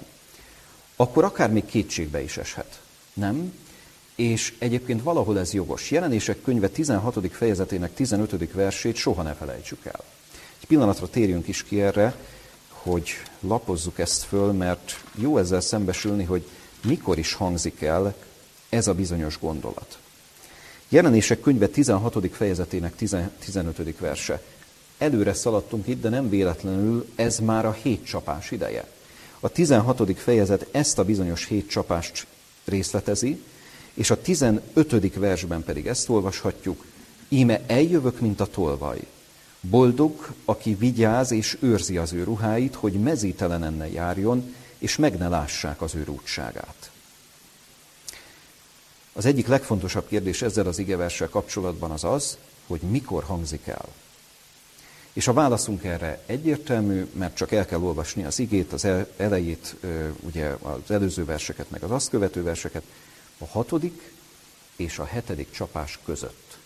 [0.96, 2.80] Akkor akár még kétségbe is eshet.
[3.14, 3.54] Nem?
[4.16, 5.92] És egyébként valahol ez jogos.
[5.92, 7.32] Jelenések könyve 16.
[7.32, 8.54] fejezetének 15.
[8.54, 10.04] versét soha ne felejtsük el.
[10.60, 12.16] Egy pillanatra térjünk is ki erre,
[12.70, 13.10] hogy
[13.40, 16.50] lapozzuk ezt föl, mert jó ezzel szembesülni, hogy
[16.84, 18.16] mikor is hangzik el
[18.69, 19.97] ez a bizonyos gondolat.
[20.89, 22.30] Jelenések könyve 16.
[22.32, 22.95] fejezetének
[23.39, 23.99] 15.
[23.99, 24.41] verse.
[24.97, 28.88] Előre szaladtunk itt, de nem véletlenül ez már a hét csapás ideje.
[29.39, 30.19] A 16.
[30.19, 32.28] fejezet ezt a bizonyos hét csapást
[32.65, 33.41] részletezi,
[33.93, 35.15] és a 15.
[35.15, 36.86] versben pedig ezt olvashatjuk,
[37.30, 38.99] íme eljövök, mint a tolvaj.
[39.60, 45.82] Boldog, aki vigyáz és őrzi az ő ruháit, hogy mezítelenen járjon, és meg ne lássák
[45.82, 46.91] az ő rútságát.
[49.17, 53.86] Az egyik legfontosabb kérdés ezzel az igeverssel kapcsolatban az az, hogy mikor hangzik el.
[55.13, 59.75] És a válaszunk erre egyértelmű, mert csak el kell olvasni az igét, az elejét,
[60.19, 62.84] ugye az előző verseket, meg az azt követő verseket,
[63.38, 64.13] a hatodik
[64.75, 66.58] és a hetedik csapás között.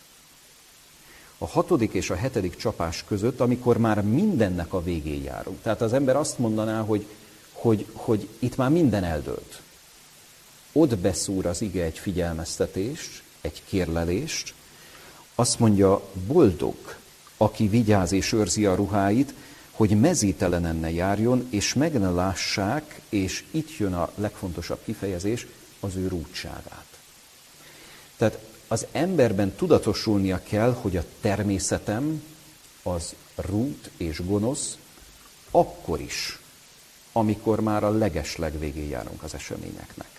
[1.38, 5.62] A hatodik és a hetedik csapás között, amikor már mindennek a végén járunk.
[5.62, 7.06] Tehát az ember azt mondaná, hogy,
[7.52, 9.62] hogy, hogy itt már minden eldőlt.
[10.72, 14.54] Ott beszúr az ige egy figyelmeztetést, egy kérlelést,
[15.36, 16.76] azt mondja, boldog,
[17.38, 19.34] aki vigyáz és őrzi a ruháit,
[19.72, 25.48] hogy mezítelenen ne járjon, és meg ne lássák, és itt jön a legfontosabb kifejezés,
[25.80, 26.98] az ő rúdságát.
[28.18, 32.24] Tehát az emberben tudatosulnia kell, hogy a természetem
[32.84, 34.78] az rút és gonosz,
[35.52, 36.40] akkor is,
[37.12, 40.19] amikor már a legesleg végén járunk az eseményeknek.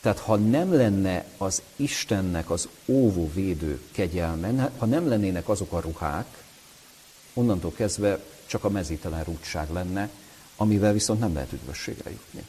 [0.00, 5.80] Tehát ha nem lenne az Istennek az óvó védő kegyelme, ha nem lennének azok a
[5.80, 6.44] ruhák,
[7.34, 10.08] onnantól kezdve csak a mezítelen rútság lenne,
[10.56, 12.46] amivel viszont nem lehet üdvösségre jutni.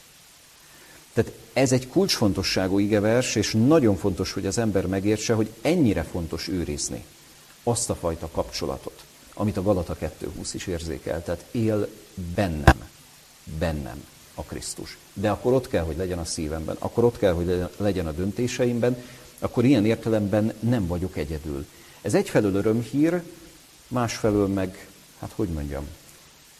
[1.12, 6.48] Tehát ez egy kulcsfontosságú igevers, és nagyon fontos, hogy az ember megértse, hogy ennyire fontos
[6.48, 7.04] őrizni
[7.62, 11.22] azt a fajta kapcsolatot, amit a Galata 2.20 is érzékel.
[11.22, 11.88] Tehát él
[12.34, 12.88] bennem,
[13.58, 14.96] bennem a Krisztus.
[15.12, 19.02] De akkor ott kell, hogy legyen a szívemben, akkor ott kell, hogy legyen a döntéseimben,
[19.38, 21.66] akkor ilyen értelemben nem vagyok egyedül.
[22.02, 23.22] Ez egyfelől örömhír,
[23.88, 24.88] másfelől meg,
[25.18, 25.86] hát hogy mondjam,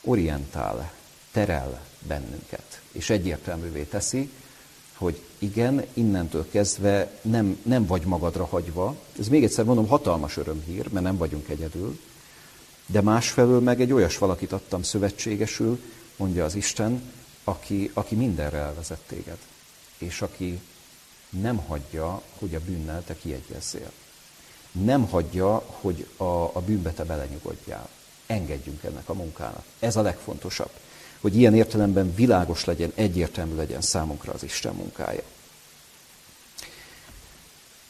[0.05, 0.93] orientál,
[1.33, 4.31] terel bennünket, és egyértelművé teszi,
[4.95, 8.97] hogy igen, innentől kezdve nem, nem vagy magadra hagyva.
[9.19, 11.99] Ez még egyszer mondom, hatalmas örömhír, mert nem vagyunk egyedül,
[12.87, 15.81] de másfelől meg egy olyas valakit adtam szövetségesül,
[16.17, 17.03] mondja az Isten,
[17.45, 19.39] aki, aki mindenre elvezet téged,
[19.99, 20.61] és aki
[21.31, 23.91] nem hagyja, hogy a bűnnel te kiegyezzél.
[24.73, 27.89] Nem hagyja, hogy a, a bűnbe te belenyugodjál.
[28.27, 29.65] Engedjünk ennek a munkának.
[29.79, 30.71] Ez a legfontosabb,
[31.21, 35.23] hogy ilyen értelemben világos legyen, egyértelmű legyen számunkra az Isten munkája.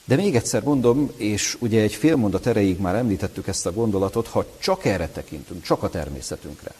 [0.04, 4.26] De még egyszer mondom, és ugye egy fél mondat erejéig már említettük ezt a gondolatot,
[4.26, 6.74] ha csak erre tekintünk, csak a természetünkre,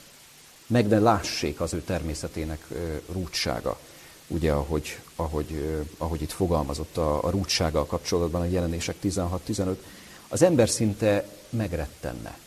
[0.70, 2.66] meg ne lássék az ő természetének
[3.12, 3.78] rútsága,
[4.26, 9.76] ugye ahogy, ahogy, ahogy itt fogalmazott a, a rútsággal kapcsolatban a jelenések 16-15,
[10.28, 12.38] az ember szinte megrettenne,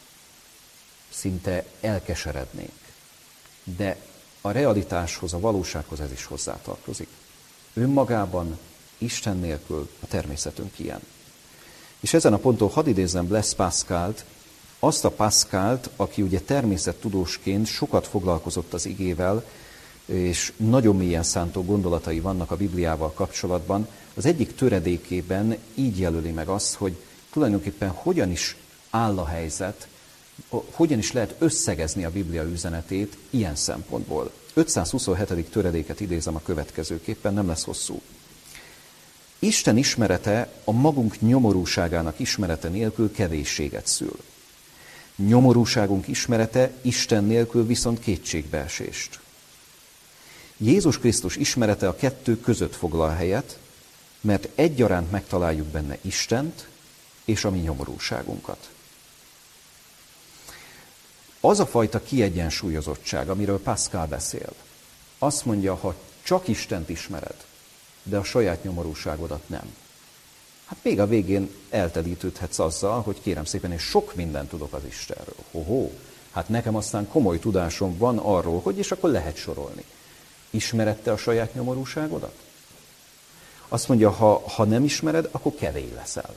[1.09, 2.79] szinte elkeserednénk.
[3.63, 3.97] De
[4.41, 7.07] a realitáshoz, a valósághoz ez is hozzátartozik.
[7.73, 8.59] Önmagában,
[8.97, 10.99] Isten nélkül a természetünk ilyen.
[11.99, 14.25] És ezen a ponton hadd idézzem Blaise Pascalt,
[14.83, 19.45] azt a Pascalt, aki ugye természettudósként sokat foglalkozott az igével,
[20.05, 26.47] és nagyon mélyen szántó gondolatai vannak a Bibliával kapcsolatban, az egyik töredékében így jelöli meg
[26.47, 26.95] azt, hogy
[27.31, 28.55] tulajdonképpen hogyan is
[28.89, 29.87] áll a helyzet,
[30.71, 34.31] hogyan is lehet összegezni a Biblia üzenetét ilyen szempontból.
[34.53, 35.49] 527.
[35.51, 38.01] töredéket idézem a következőképpen, nem lesz hosszú.
[39.39, 44.17] Isten ismerete a magunk nyomorúságának ismerete nélkül kevésséget szül.
[45.15, 49.19] Nyomorúságunk ismerete Isten nélkül viszont kétségbeesést.
[50.57, 53.57] Jézus Krisztus ismerete a kettő között foglal helyet,
[54.21, 56.67] mert egyaránt megtaláljuk benne Istent
[57.25, 58.69] és a mi nyomorúságunkat.
[61.39, 64.53] Az a fajta kiegyensúlyozottság, amiről Pascal beszél,
[65.17, 67.45] azt mondja, ha csak Istent ismered,
[68.03, 69.75] de a saját nyomorúságodat nem,
[70.65, 75.35] Hát még a végén eltelítődhetsz azzal, hogy kérem szépen, és sok mindent tudok az Istenről.
[75.51, 75.89] Hoho,
[76.31, 79.83] hát nekem aztán komoly tudásom van arról, hogy és akkor lehet sorolni.
[80.49, 82.35] Ismerette a saját nyomorúságodat?
[83.67, 86.35] Azt mondja, ha, ha nem ismered, akkor kevély leszel.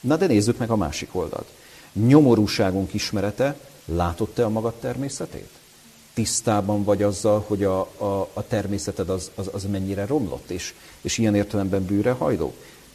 [0.00, 1.48] Na de nézzük meg a másik oldalt.
[1.92, 5.50] Nyomorúságunk ismerete, látod te a magad természetét?
[6.14, 11.18] Tisztában vagy azzal, hogy a, a, a természeted az, az, az mennyire romlott, és, és
[11.18, 12.54] ilyen értelemben bűre hajló?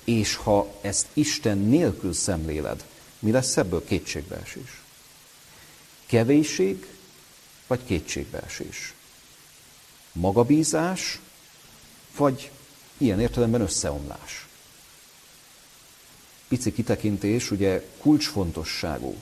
[0.09, 2.85] És ha ezt Isten nélkül szemléled,
[3.19, 4.81] mi lesz ebből kétségbeesés?
[6.05, 6.87] Kevésség
[7.67, 8.93] vagy kétségbeesés?
[10.11, 11.19] Magabízás
[12.17, 12.51] vagy
[12.97, 14.47] ilyen értelemben összeomlás?
[16.47, 19.21] Pici kitekintés, ugye kulcsfontosságú,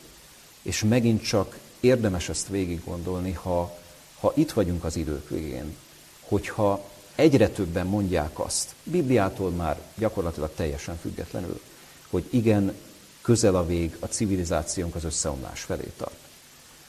[0.61, 3.77] és megint csak érdemes ezt végig gondolni, ha,
[4.19, 5.75] ha itt vagyunk az idők végén,
[6.19, 11.61] hogyha egyre többen mondják azt, Bibliától már gyakorlatilag teljesen függetlenül,
[12.09, 12.73] hogy igen,
[13.21, 16.17] közel a vég, a civilizációnk az összeomlás felé tart.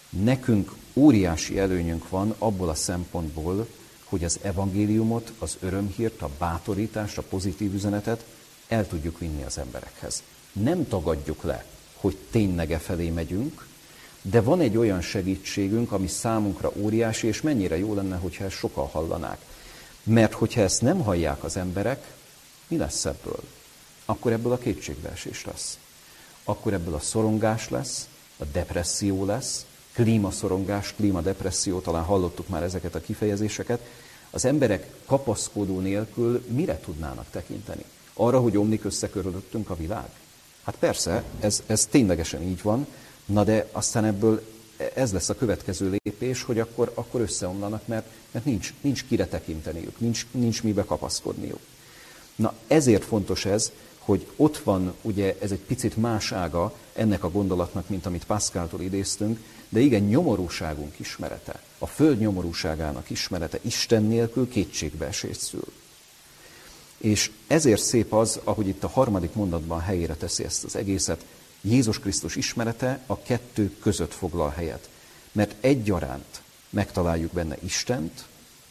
[0.08, 3.66] Nekünk óriási előnyünk van abból a szempontból,
[4.04, 8.24] hogy az evangéliumot, az örömhírt, a bátorítást, a pozitív üzenetet
[8.68, 10.22] el tudjuk vinni az emberekhez.
[10.52, 11.64] Nem tagadjuk le,
[11.96, 13.66] hogy tényleg e felé megyünk,
[14.22, 18.86] de van egy olyan segítségünk, ami számunkra óriási, és mennyire jó lenne, hogyha ezt sokan
[18.86, 19.38] hallanák.
[20.02, 22.12] Mert hogyha ezt nem hallják az emberek,
[22.68, 23.40] mi lesz ebből?
[24.04, 25.78] Akkor ebből a kétségbeesés lesz.
[26.44, 28.08] Akkor ebből a szorongás lesz,
[28.38, 33.80] a depresszió lesz, klímaszorongás, klímadepresszió, talán hallottuk már ezeket a kifejezéseket.
[34.30, 37.84] Az emberek kapaszkodó nélkül mire tudnának tekinteni?
[38.14, 40.08] Arra, hogy omlik összekörülöttünk a világ?
[40.62, 42.86] Hát persze, ez, ez ténylegesen így van,
[43.24, 44.42] na de aztán ebből
[44.94, 50.00] ez lesz a következő lépés, hogy akkor, akkor összeomlanak, mert, mert nincs, nincs kire tekinteniük,
[50.00, 51.60] nincs, nincs mibe kapaszkodniuk.
[52.36, 57.30] Na ezért fontos ez, hogy ott van, ugye ez egy picit más ága ennek a
[57.30, 59.38] gondolatnak, mint amit Pascaltól idéztünk,
[59.68, 65.72] de igen, nyomorúságunk ismerete, a föld nyomorúságának ismerete Isten nélkül kétségbeesést szül.
[66.98, 71.24] És ezért szép az, ahogy itt a harmadik mondatban helyére teszi ezt az egészet,
[71.60, 74.88] Jézus Krisztus ismerete a kettő között foglal helyet.
[75.32, 78.24] Mert egyaránt megtaláljuk benne Istent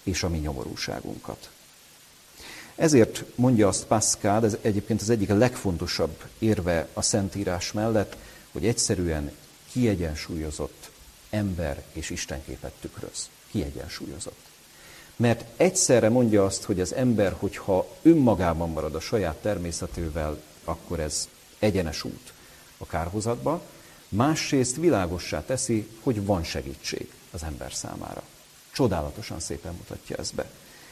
[0.04, 1.50] és a mi nyomorúságunkat.
[2.76, 8.18] Ezért mondja azt Pascal, ez egyébként az egyik legfontosabb érve a Szentírás mellett,
[8.52, 9.32] hogy egyszerűen
[9.72, 10.90] kiegyensúlyozott
[11.30, 13.30] ember és Istenképet tükröz.
[13.52, 14.46] Kiegyensúlyozott.
[15.16, 21.28] Mert egyszerre mondja azt, hogy az ember, hogyha önmagában marad a saját természetével, akkor ez
[21.60, 22.34] egyenes út
[22.78, 23.62] a kárhozatba,
[24.10, 28.22] másrészt világossá teszi, hogy van segítség az ember számára.
[28.72, 30.50] Csodálatosan szépen mutatja ezt be.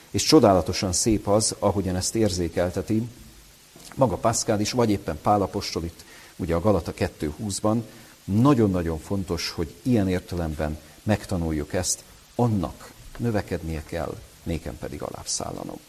[0.09, 3.07] És csodálatosan szép az, ahogyan ezt érzékelteti
[3.95, 7.81] maga Pascal is, vagy éppen Pálapostol itt, ugye a Galata 2.20-ban,
[8.23, 12.03] nagyon-nagyon fontos, hogy ilyen értelemben megtanuljuk ezt,
[12.35, 15.79] annak növekednie kell, nékem pedig alábbszállanom.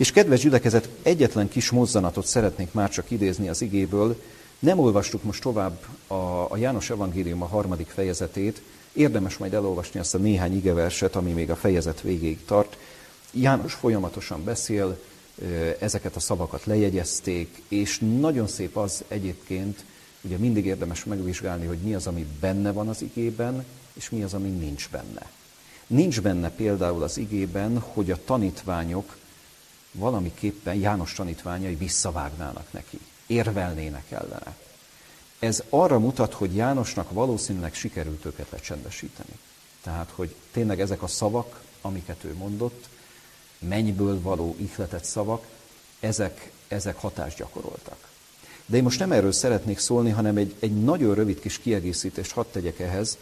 [0.00, 4.22] És kedves gyülekezet, egyetlen kis mozzanatot szeretnék már csak idézni az igéből.
[4.58, 6.14] Nem olvastuk most tovább a,
[6.52, 11.50] a János Evangélium a harmadik fejezetét, érdemes majd elolvasni azt a néhány igeverset, ami még
[11.50, 12.76] a fejezet végéig tart.
[13.32, 14.98] János folyamatosan beszél,
[15.78, 19.84] ezeket a szavakat lejegyezték, és nagyon szép az egyébként,
[20.20, 24.34] ugye mindig érdemes megvizsgálni, hogy mi az, ami benne van az igében, és mi az,
[24.34, 25.30] ami nincs benne.
[25.86, 29.18] Nincs benne például az igében, hogy a tanítványok
[29.92, 34.56] valamiképpen János tanítványai visszavágnának neki, érvelnének ellene.
[35.38, 39.38] Ez arra mutat, hogy Jánosnak valószínűleg sikerült őket lecsendesíteni.
[39.82, 42.88] Tehát, hogy tényleg ezek a szavak, amiket ő mondott,
[43.58, 45.46] mennyből való ihletett szavak,
[46.00, 48.08] ezek, ezek hatást gyakoroltak.
[48.66, 52.46] De én most nem erről szeretnék szólni, hanem egy, egy nagyon rövid kis kiegészítést hadd
[52.52, 53.18] tegyek ehhez,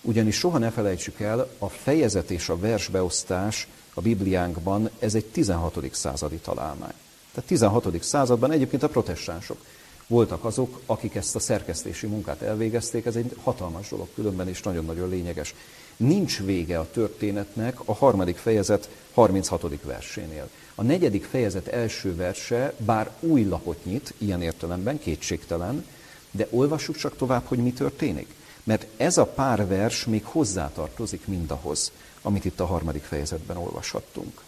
[0.00, 5.78] ugyanis soha ne felejtsük el, a fejezet és a versbeosztás a Bibliánkban ez egy 16.
[5.92, 6.92] századi találmány.
[7.32, 8.02] Tehát 16.
[8.02, 9.58] században egyébként a protestánsok
[10.06, 15.08] voltak azok, akik ezt a szerkesztési munkát elvégezték, ez egy hatalmas dolog különben, és nagyon-nagyon
[15.08, 15.54] lényeges.
[15.96, 19.82] Nincs vége a történetnek a harmadik fejezet 36.
[19.82, 20.48] versénél.
[20.74, 25.86] A negyedik fejezet első verse, bár új lapot nyit, ilyen értelemben kétségtelen,
[26.30, 28.28] de olvassuk csak tovább, hogy mi történik.
[28.64, 31.92] Mert ez a pár vers még hozzátartozik mindahhoz,
[32.22, 34.40] amit itt a harmadik fejezetben olvashattunk.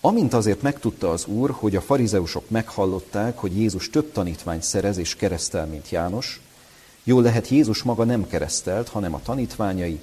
[0.00, 5.16] Amint azért megtudta az Úr, hogy a farizeusok meghallották, hogy Jézus több tanítvány szerez és
[5.16, 6.40] keresztel, mint János,
[7.04, 10.00] jól lehet Jézus maga nem keresztelt, hanem a tanítványai,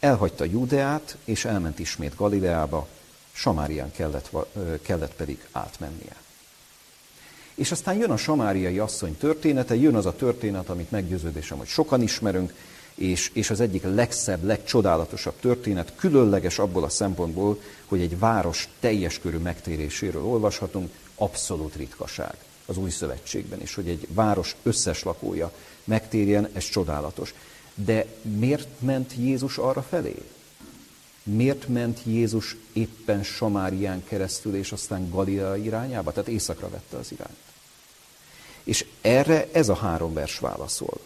[0.00, 2.88] elhagyta Judeát, és elment ismét Galileába,
[3.32, 4.30] Samárián kellett,
[4.82, 6.16] kellett pedig átmennie.
[7.54, 12.02] És aztán jön a samáriai asszony története, jön az a történet, amit meggyőződésem, hogy sokan
[12.02, 12.54] ismerünk,
[12.94, 19.18] és, és az egyik legszebb, legcsodálatosabb történet, különleges abból a szempontból, hogy egy város teljes
[19.18, 22.34] körű megtéréséről olvashatunk, abszolút ritkaság.
[22.66, 25.52] az új szövetségben is, hogy egy város összes lakója
[25.84, 27.34] megtérjen, ez csodálatos.
[27.74, 30.22] De miért ment Jézus arra felé?
[31.22, 36.12] Miért ment Jézus éppen Samárián keresztül, és aztán Galilea irányába?
[36.12, 37.36] Tehát északra vette az irányt.
[38.64, 41.00] És erre ez a három vers válaszol.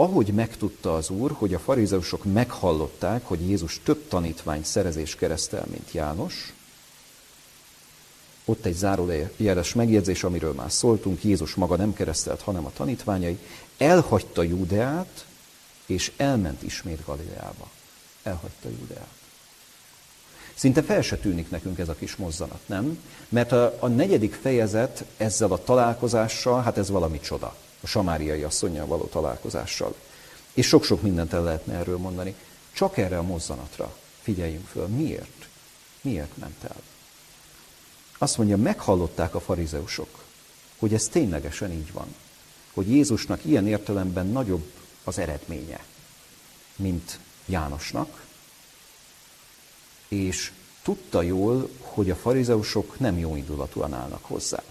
[0.00, 5.92] Ahogy megtudta az Úr, hogy a farizeusok meghallották, hogy Jézus több tanítvány szerezés keresztel, mint
[5.92, 6.52] János,
[8.44, 13.38] ott egy zárójeles megjegyzés, amiről már szóltunk, Jézus maga nem keresztelt, hanem a tanítványai,
[13.78, 15.26] elhagyta Júdeát,
[15.86, 17.70] és elment ismét Galileába.
[18.22, 19.14] Elhagyta Júdeát.
[20.54, 23.02] Szinte fel se tűnik nekünk ez a kis mozzanat, nem?
[23.28, 27.56] Mert a, a negyedik fejezet ezzel a találkozással, hát ez valami csoda.
[27.80, 29.94] A samáriai asszonyjal való találkozással.
[30.52, 32.34] És sok-sok mindent el lehetne erről mondani.
[32.72, 34.86] Csak erre a mozzanatra figyeljünk föl.
[34.86, 35.48] Miért?
[36.00, 36.82] Miért ment el?
[38.18, 40.24] Azt mondja, meghallották a farizeusok,
[40.78, 42.14] hogy ez ténylegesen így van.
[42.74, 44.72] Hogy Jézusnak ilyen értelemben nagyobb
[45.04, 45.84] az eredménye,
[46.76, 48.24] mint Jánosnak,
[50.08, 50.52] és
[50.82, 54.62] tudta jól, hogy a farizeusok nem jó indulatúan állnak hozzá.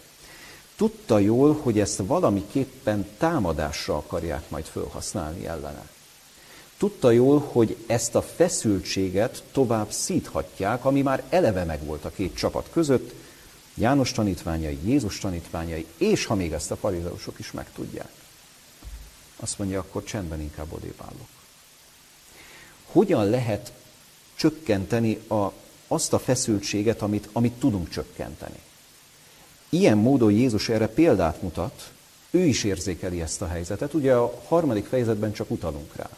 [0.80, 5.90] Tudta jól, hogy ezt valamiképpen támadásra akarják majd felhasználni ellene.
[6.78, 12.70] Tudta jól, hogy ezt a feszültséget tovább szíthatják, ami már eleve megvolt a két csapat
[12.72, 13.14] között,
[13.74, 18.12] János tanítványai, Jézus tanítványai, és ha még ezt a farizeusok is megtudják.
[19.36, 21.28] Azt mondja, akkor csendben inkább odébb állok.
[22.86, 23.74] Hogyan lehet
[24.36, 25.52] csökkenteni a,
[25.88, 28.60] azt a feszültséget, amit, amit tudunk csökkenteni?
[29.70, 31.92] Ilyen módon Jézus erre példát mutat,
[32.32, 33.94] ő is érzékeli ezt a helyzetet.
[33.94, 36.10] Ugye a harmadik fejezetben csak utalunk rá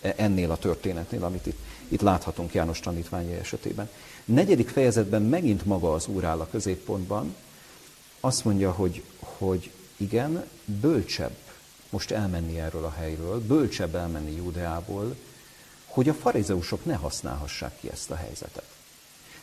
[0.00, 3.88] e, ennél a történetnél, amit itt, itt láthatunk János tanítványai esetében.
[4.24, 7.34] Negyedik fejezetben megint maga az Úr áll a középpontban,
[8.20, 11.36] azt mondja, hogy, hogy igen, bölcsebb
[11.90, 15.16] most elmenni erről a helyről, bölcsebb elmenni Júdeából,
[15.86, 18.75] hogy a farizeusok ne használhassák ki ezt a helyzetet.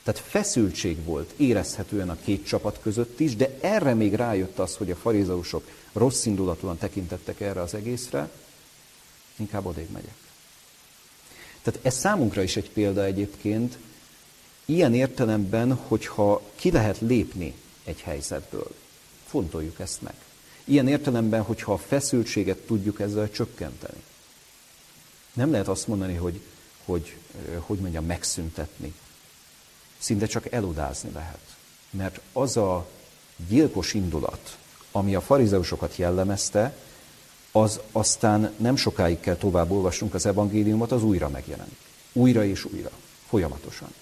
[0.03, 4.91] Tehát feszültség volt érezhetően a két csapat között is, de erre még rájött az, hogy
[4.91, 8.29] a farizeusok rossz indulatúan tekintettek erre az egészre,
[9.35, 10.15] inkább odébb megyek.
[11.61, 13.77] Tehát ez számunkra is egy példa egyébként,
[14.65, 18.75] ilyen értelemben, hogyha ki lehet lépni egy helyzetből,
[19.25, 20.15] fontoljuk ezt meg.
[20.63, 24.03] Ilyen értelemben, hogyha a feszültséget tudjuk ezzel csökkenteni.
[25.33, 26.39] Nem lehet azt mondani, hogy,
[26.85, 27.15] hogy,
[27.59, 28.93] hogy mondjam, megszüntetni.
[30.03, 31.39] Szinte csak elodázni lehet.
[31.89, 32.87] Mert az a
[33.47, 34.57] gyilkos indulat,
[34.91, 36.75] ami a farizeusokat jellemezte,
[37.51, 41.77] az aztán nem sokáig kell tovább olvassunk az evangéliumot, az újra megjelenik.
[42.13, 42.91] Újra és újra,
[43.27, 43.93] folyamatosan.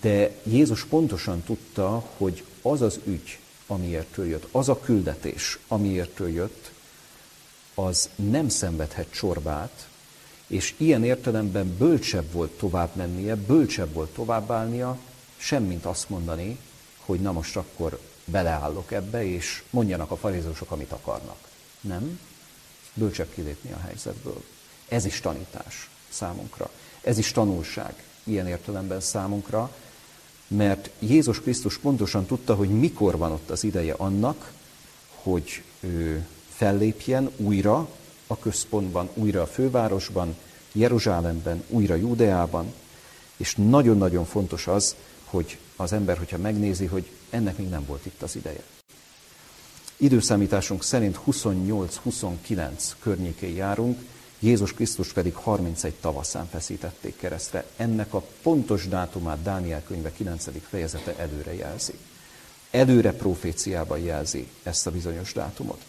[0.00, 6.20] De Jézus pontosan tudta, hogy az az ügy, amiért ő jött, az a küldetés, amiért
[6.20, 6.70] ő jött,
[7.74, 9.88] az nem szenvedhet csorbát,
[10.52, 14.98] és ilyen értelemben bölcsebb volt tovább mennie, bölcsebb volt továbbállnia,
[15.36, 16.58] semmint azt mondani,
[16.98, 21.36] hogy na most akkor beleállok ebbe, és mondjanak a farizósok, amit akarnak.
[21.80, 22.18] Nem,
[22.94, 24.42] bölcsebb kilépni a helyzetből.
[24.88, 26.70] Ez is tanítás számunkra.
[27.02, 27.94] Ez is tanulság
[28.24, 29.74] ilyen értelemben számunkra,
[30.46, 34.52] mert Jézus Krisztus pontosan tudta, hogy mikor van ott az ideje annak,
[35.14, 37.88] hogy ő fellépjen újra
[38.32, 40.36] a központban, újra a fővárosban,
[40.72, 42.72] Jeruzsálemben, újra Júdeában,
[43.36, 48.22] és nagyon-nagyon fontos az, hogy az ember, hogyha megnézi, hogy ennek még nem volt itt
[48.22, 48.62] az ideje.
[49.96, 52.70] Időszámításunk szerint 28-29
[53.00, 53.98] környékén járunk,
[54.38, 57.66] Jézus Krisztus pedig 31 tavaszán feszítették keresztre.
[57.76, 60.48] Ennek a pontos dátumát Dániel könyve 9.
[60.68, 61.94] fejezete előre jelzi.
[62.70, 65.84] Előre proféciában jelzi ezt a bizonyos dátumot.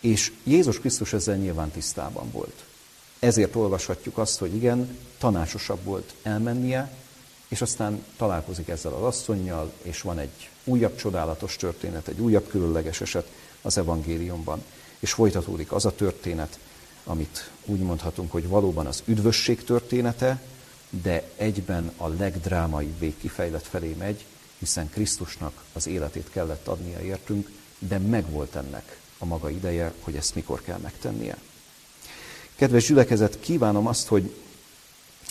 [0.00, 2.64] És Jézus Krisztus ezzel nyilván tisztában volt.
[3.18, 6.90] Ezért olvashatjuk azt, hogy igen, tanácsosabb volt elmennie,
[7.48, 13.00] és aztán találkozik ezzel az asszonynal, és van egy újabb csodálatos történet, egy újabb különleges
[13.00, 13.28] eset
[13.62, 14.62] az evangéliumban.
[14.98, 16.58] És folytatódik az a történet,
[17.04, 20.42] amit úgy mondhatunk, hogy valóban az üdvösség története,
[20.90, 24.24] de egyben a legdrámai végkifejlet felé megy,
[24.58, 30.34] hiszen Krisztusnak az életét kellett adnia értünk, de megvolt ennek a maga ideje, hogy ezt
[30.34, 31.36] mikor kell megtennie.
[32.56, 34.34] Kedves gyülekezet, kívánom azt, hogy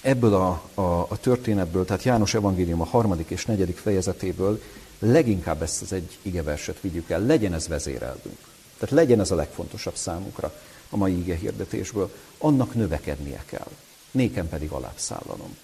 [0.02, 4.62] ebből a, a, a történetből, tehát János Evangélium a harmadik és negyedik fejezetéből
[5.00, 8.38] leginkább ezt az egy igeverset vigyük el, legyen ez vezérelvünk.
[8.78, 10.54] Tehát legyen ez a legfontosabb számunkra
[10.90, 12.12] a mai ige hirdetésből.
[12.38, 13.72] Annak növekednie kell,
[14.12, 15.58] nékem pedig alább szállanom.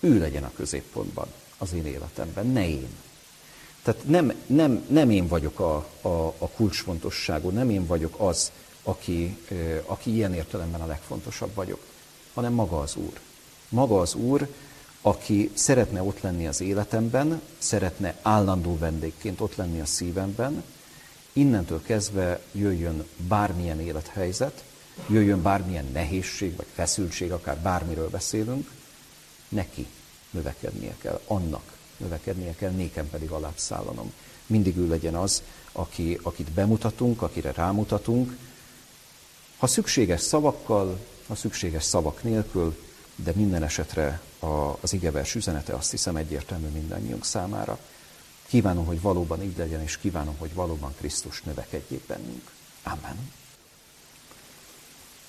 [0.00, 1.26] Ő legyen a középpontban
[1.58, 2.88] az én életemben, ne én.
[3.82, 8.52] Tehát nem, nem, nem én vagyok a, a, a kulcsfontosságú, nem én vagyok az,
[8.82, 9.38] aki,
[9.86, 11.80] aki ilyen értelemben a legfontosabb vagyok,
[12.34, 13.20] hanem maga az Úr.
[13.68, 14.48] Maga az Úr,
[15.00, 20.62] aki szeretne ott lenni az életemben, szeretne állandó vendégként ott lenni a szívemben,
[21.32, 24.64] innentől kezdve jöjjön bármilyen élethelyzet,
[25.08, 28.70] jöjjön bármilyen nehézség vagy feszültség, akár bármiről beszélünk,
[29.48, 29.86] neki
[30.30, 34.12] növekednie kell, annak növekednie kell, nékem pedig alábbszállanom.
[34.46, 35.42] Mindig ő legyen az,
[35.72, 38.36] aki, akit bemutatunk, akire rámutatunk,
[39.58, 42.76] ha szükséges szavakkal, ha szükséges szavak nélkül,
[43.16, 44.20] de minden esetre
[44.80, 47.78] az igevers üzenete azt hiszem egyértelmű mindannyiunk számára.
[48.46, 52.50] Kívánom, hogy valóban így legyen, és kívánom, hogy valóban Krisztus növekedjék bennünk.
[52.82, 53.32] Amen.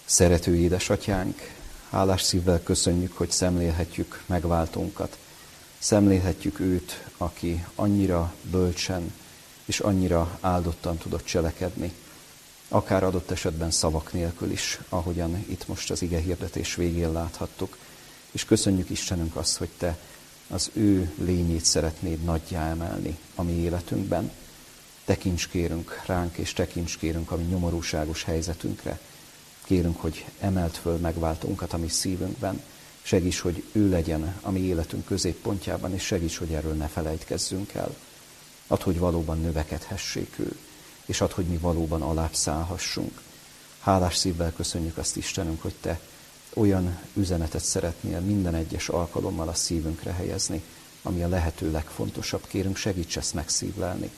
[0.06, 1.56] Szerető édesatyánk,
[1.90, 5.18] hálás szívvel köszönjük, hogy szemlélhetjük megváltónkat.
[5.80, 9.14] Szemlélhetjük őt, aki annyira bölcsen
[9.66, 11.94] és annyira áldottan tudott cselekedni,
[12.68, 17.78] akár adott esetben szavak nélkül is, ahogyan itt most az ige hirdetés végén láthattuk.
[18.32, 19.98] És köszönjük Istenünk azt, hogy Te
[20.48, 24.32] az ő lényét szeretnéd nagyjá emelni a mi életünkben.
[25.06, 29.00] Tekints kérünk ránk, és tekints kérünk a mi nyomorúságos helyzetünkre.
[29.64, 32.62] Kérünk, hogy emelt föl megváltunkat a mi szívünkben.
[33.10, 37.96] Segíts, hogy ő legyen a mi életünk középpontjában, és segíts, hogy erről ne felejtkezzünk el.
[38.68, 40.56] Add, hogy valóban növekedhessék ő
[41.06, 43.22] és ad, hogy mi valóban alább szállhassunk.
[43.80, 46.00] Hálás szívvel köszönjük azt Istenünk, hogy Te
[46.54, 50.62] olyan üzenetet szeretnél minden egyes alkalommal a szívünkre helyezni,
[51.02, 52.48] ami a lehető legfontosabb.
[52.48, 54.10] Kérünk, segíts ezt megszívlelni.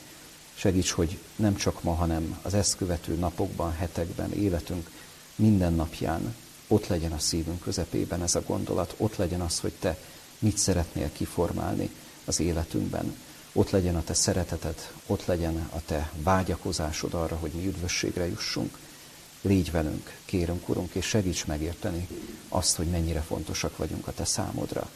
[0.54, 4.90] Segíts, hogy nem csak ma, hanem az ezt követő napokban, hetekben, életünk
[5.36, 6.34] minden napján
[6.72, 9.98] ott legyen a szívünk közepében ez a gondolat, ott legyen az, hogy Te
[10.38, 11.90] mit szeretnél kiformálni
[12.24, 13.16] az életünkben
[13.52, 18.78] ott legyen a te szereteted, ott legyen a te vágyakozásod arra, hogy mi üdvösségre jussunk.
[19.40, 22.08] Légy velünk, kérünk, Urunk, és segíts megérteni
[22.48, 24.90] azt, hogy mennyire fontosak vagyunk a te számodra.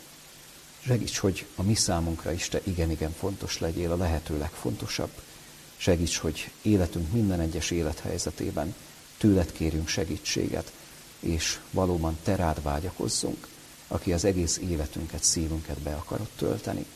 [0.81, 5.11] Segíts, hogy a mi számunkra is te igen-igen fontos legyél, a lehető legfontosabb.
[5.77, 8.75] Segíts, hogy életünk minden egyes élethelyzetében
[9.19, 10.73] tőled kérjünk segítséget,
[11.21, 13.47] és valóban te vágyakozzunk,
[13.89, 16.87] aki az egész életünket, szívünket be akarod tölteni.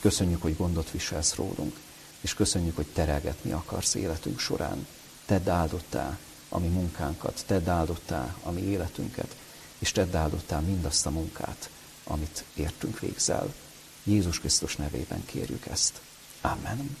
[0.00, 1.76] Köszönjük, hogy gondot viselsz rólunk,
[2.20, 4.86] és köszönjük, hogy terelgetni akarsz életünk során.
[5.26, 9.36] Tedd áldottá a mi munkánkat, tedd áldottá a mi életünket,
[9.78, 11.70] és tedd áldottá mindazt a munkát,
[12.04, 13.54] amit értünk végzel.
[14.02, 16.00] Jézus Krisztus nevében kérjük ezt.
[16.40, 16.96] Amen.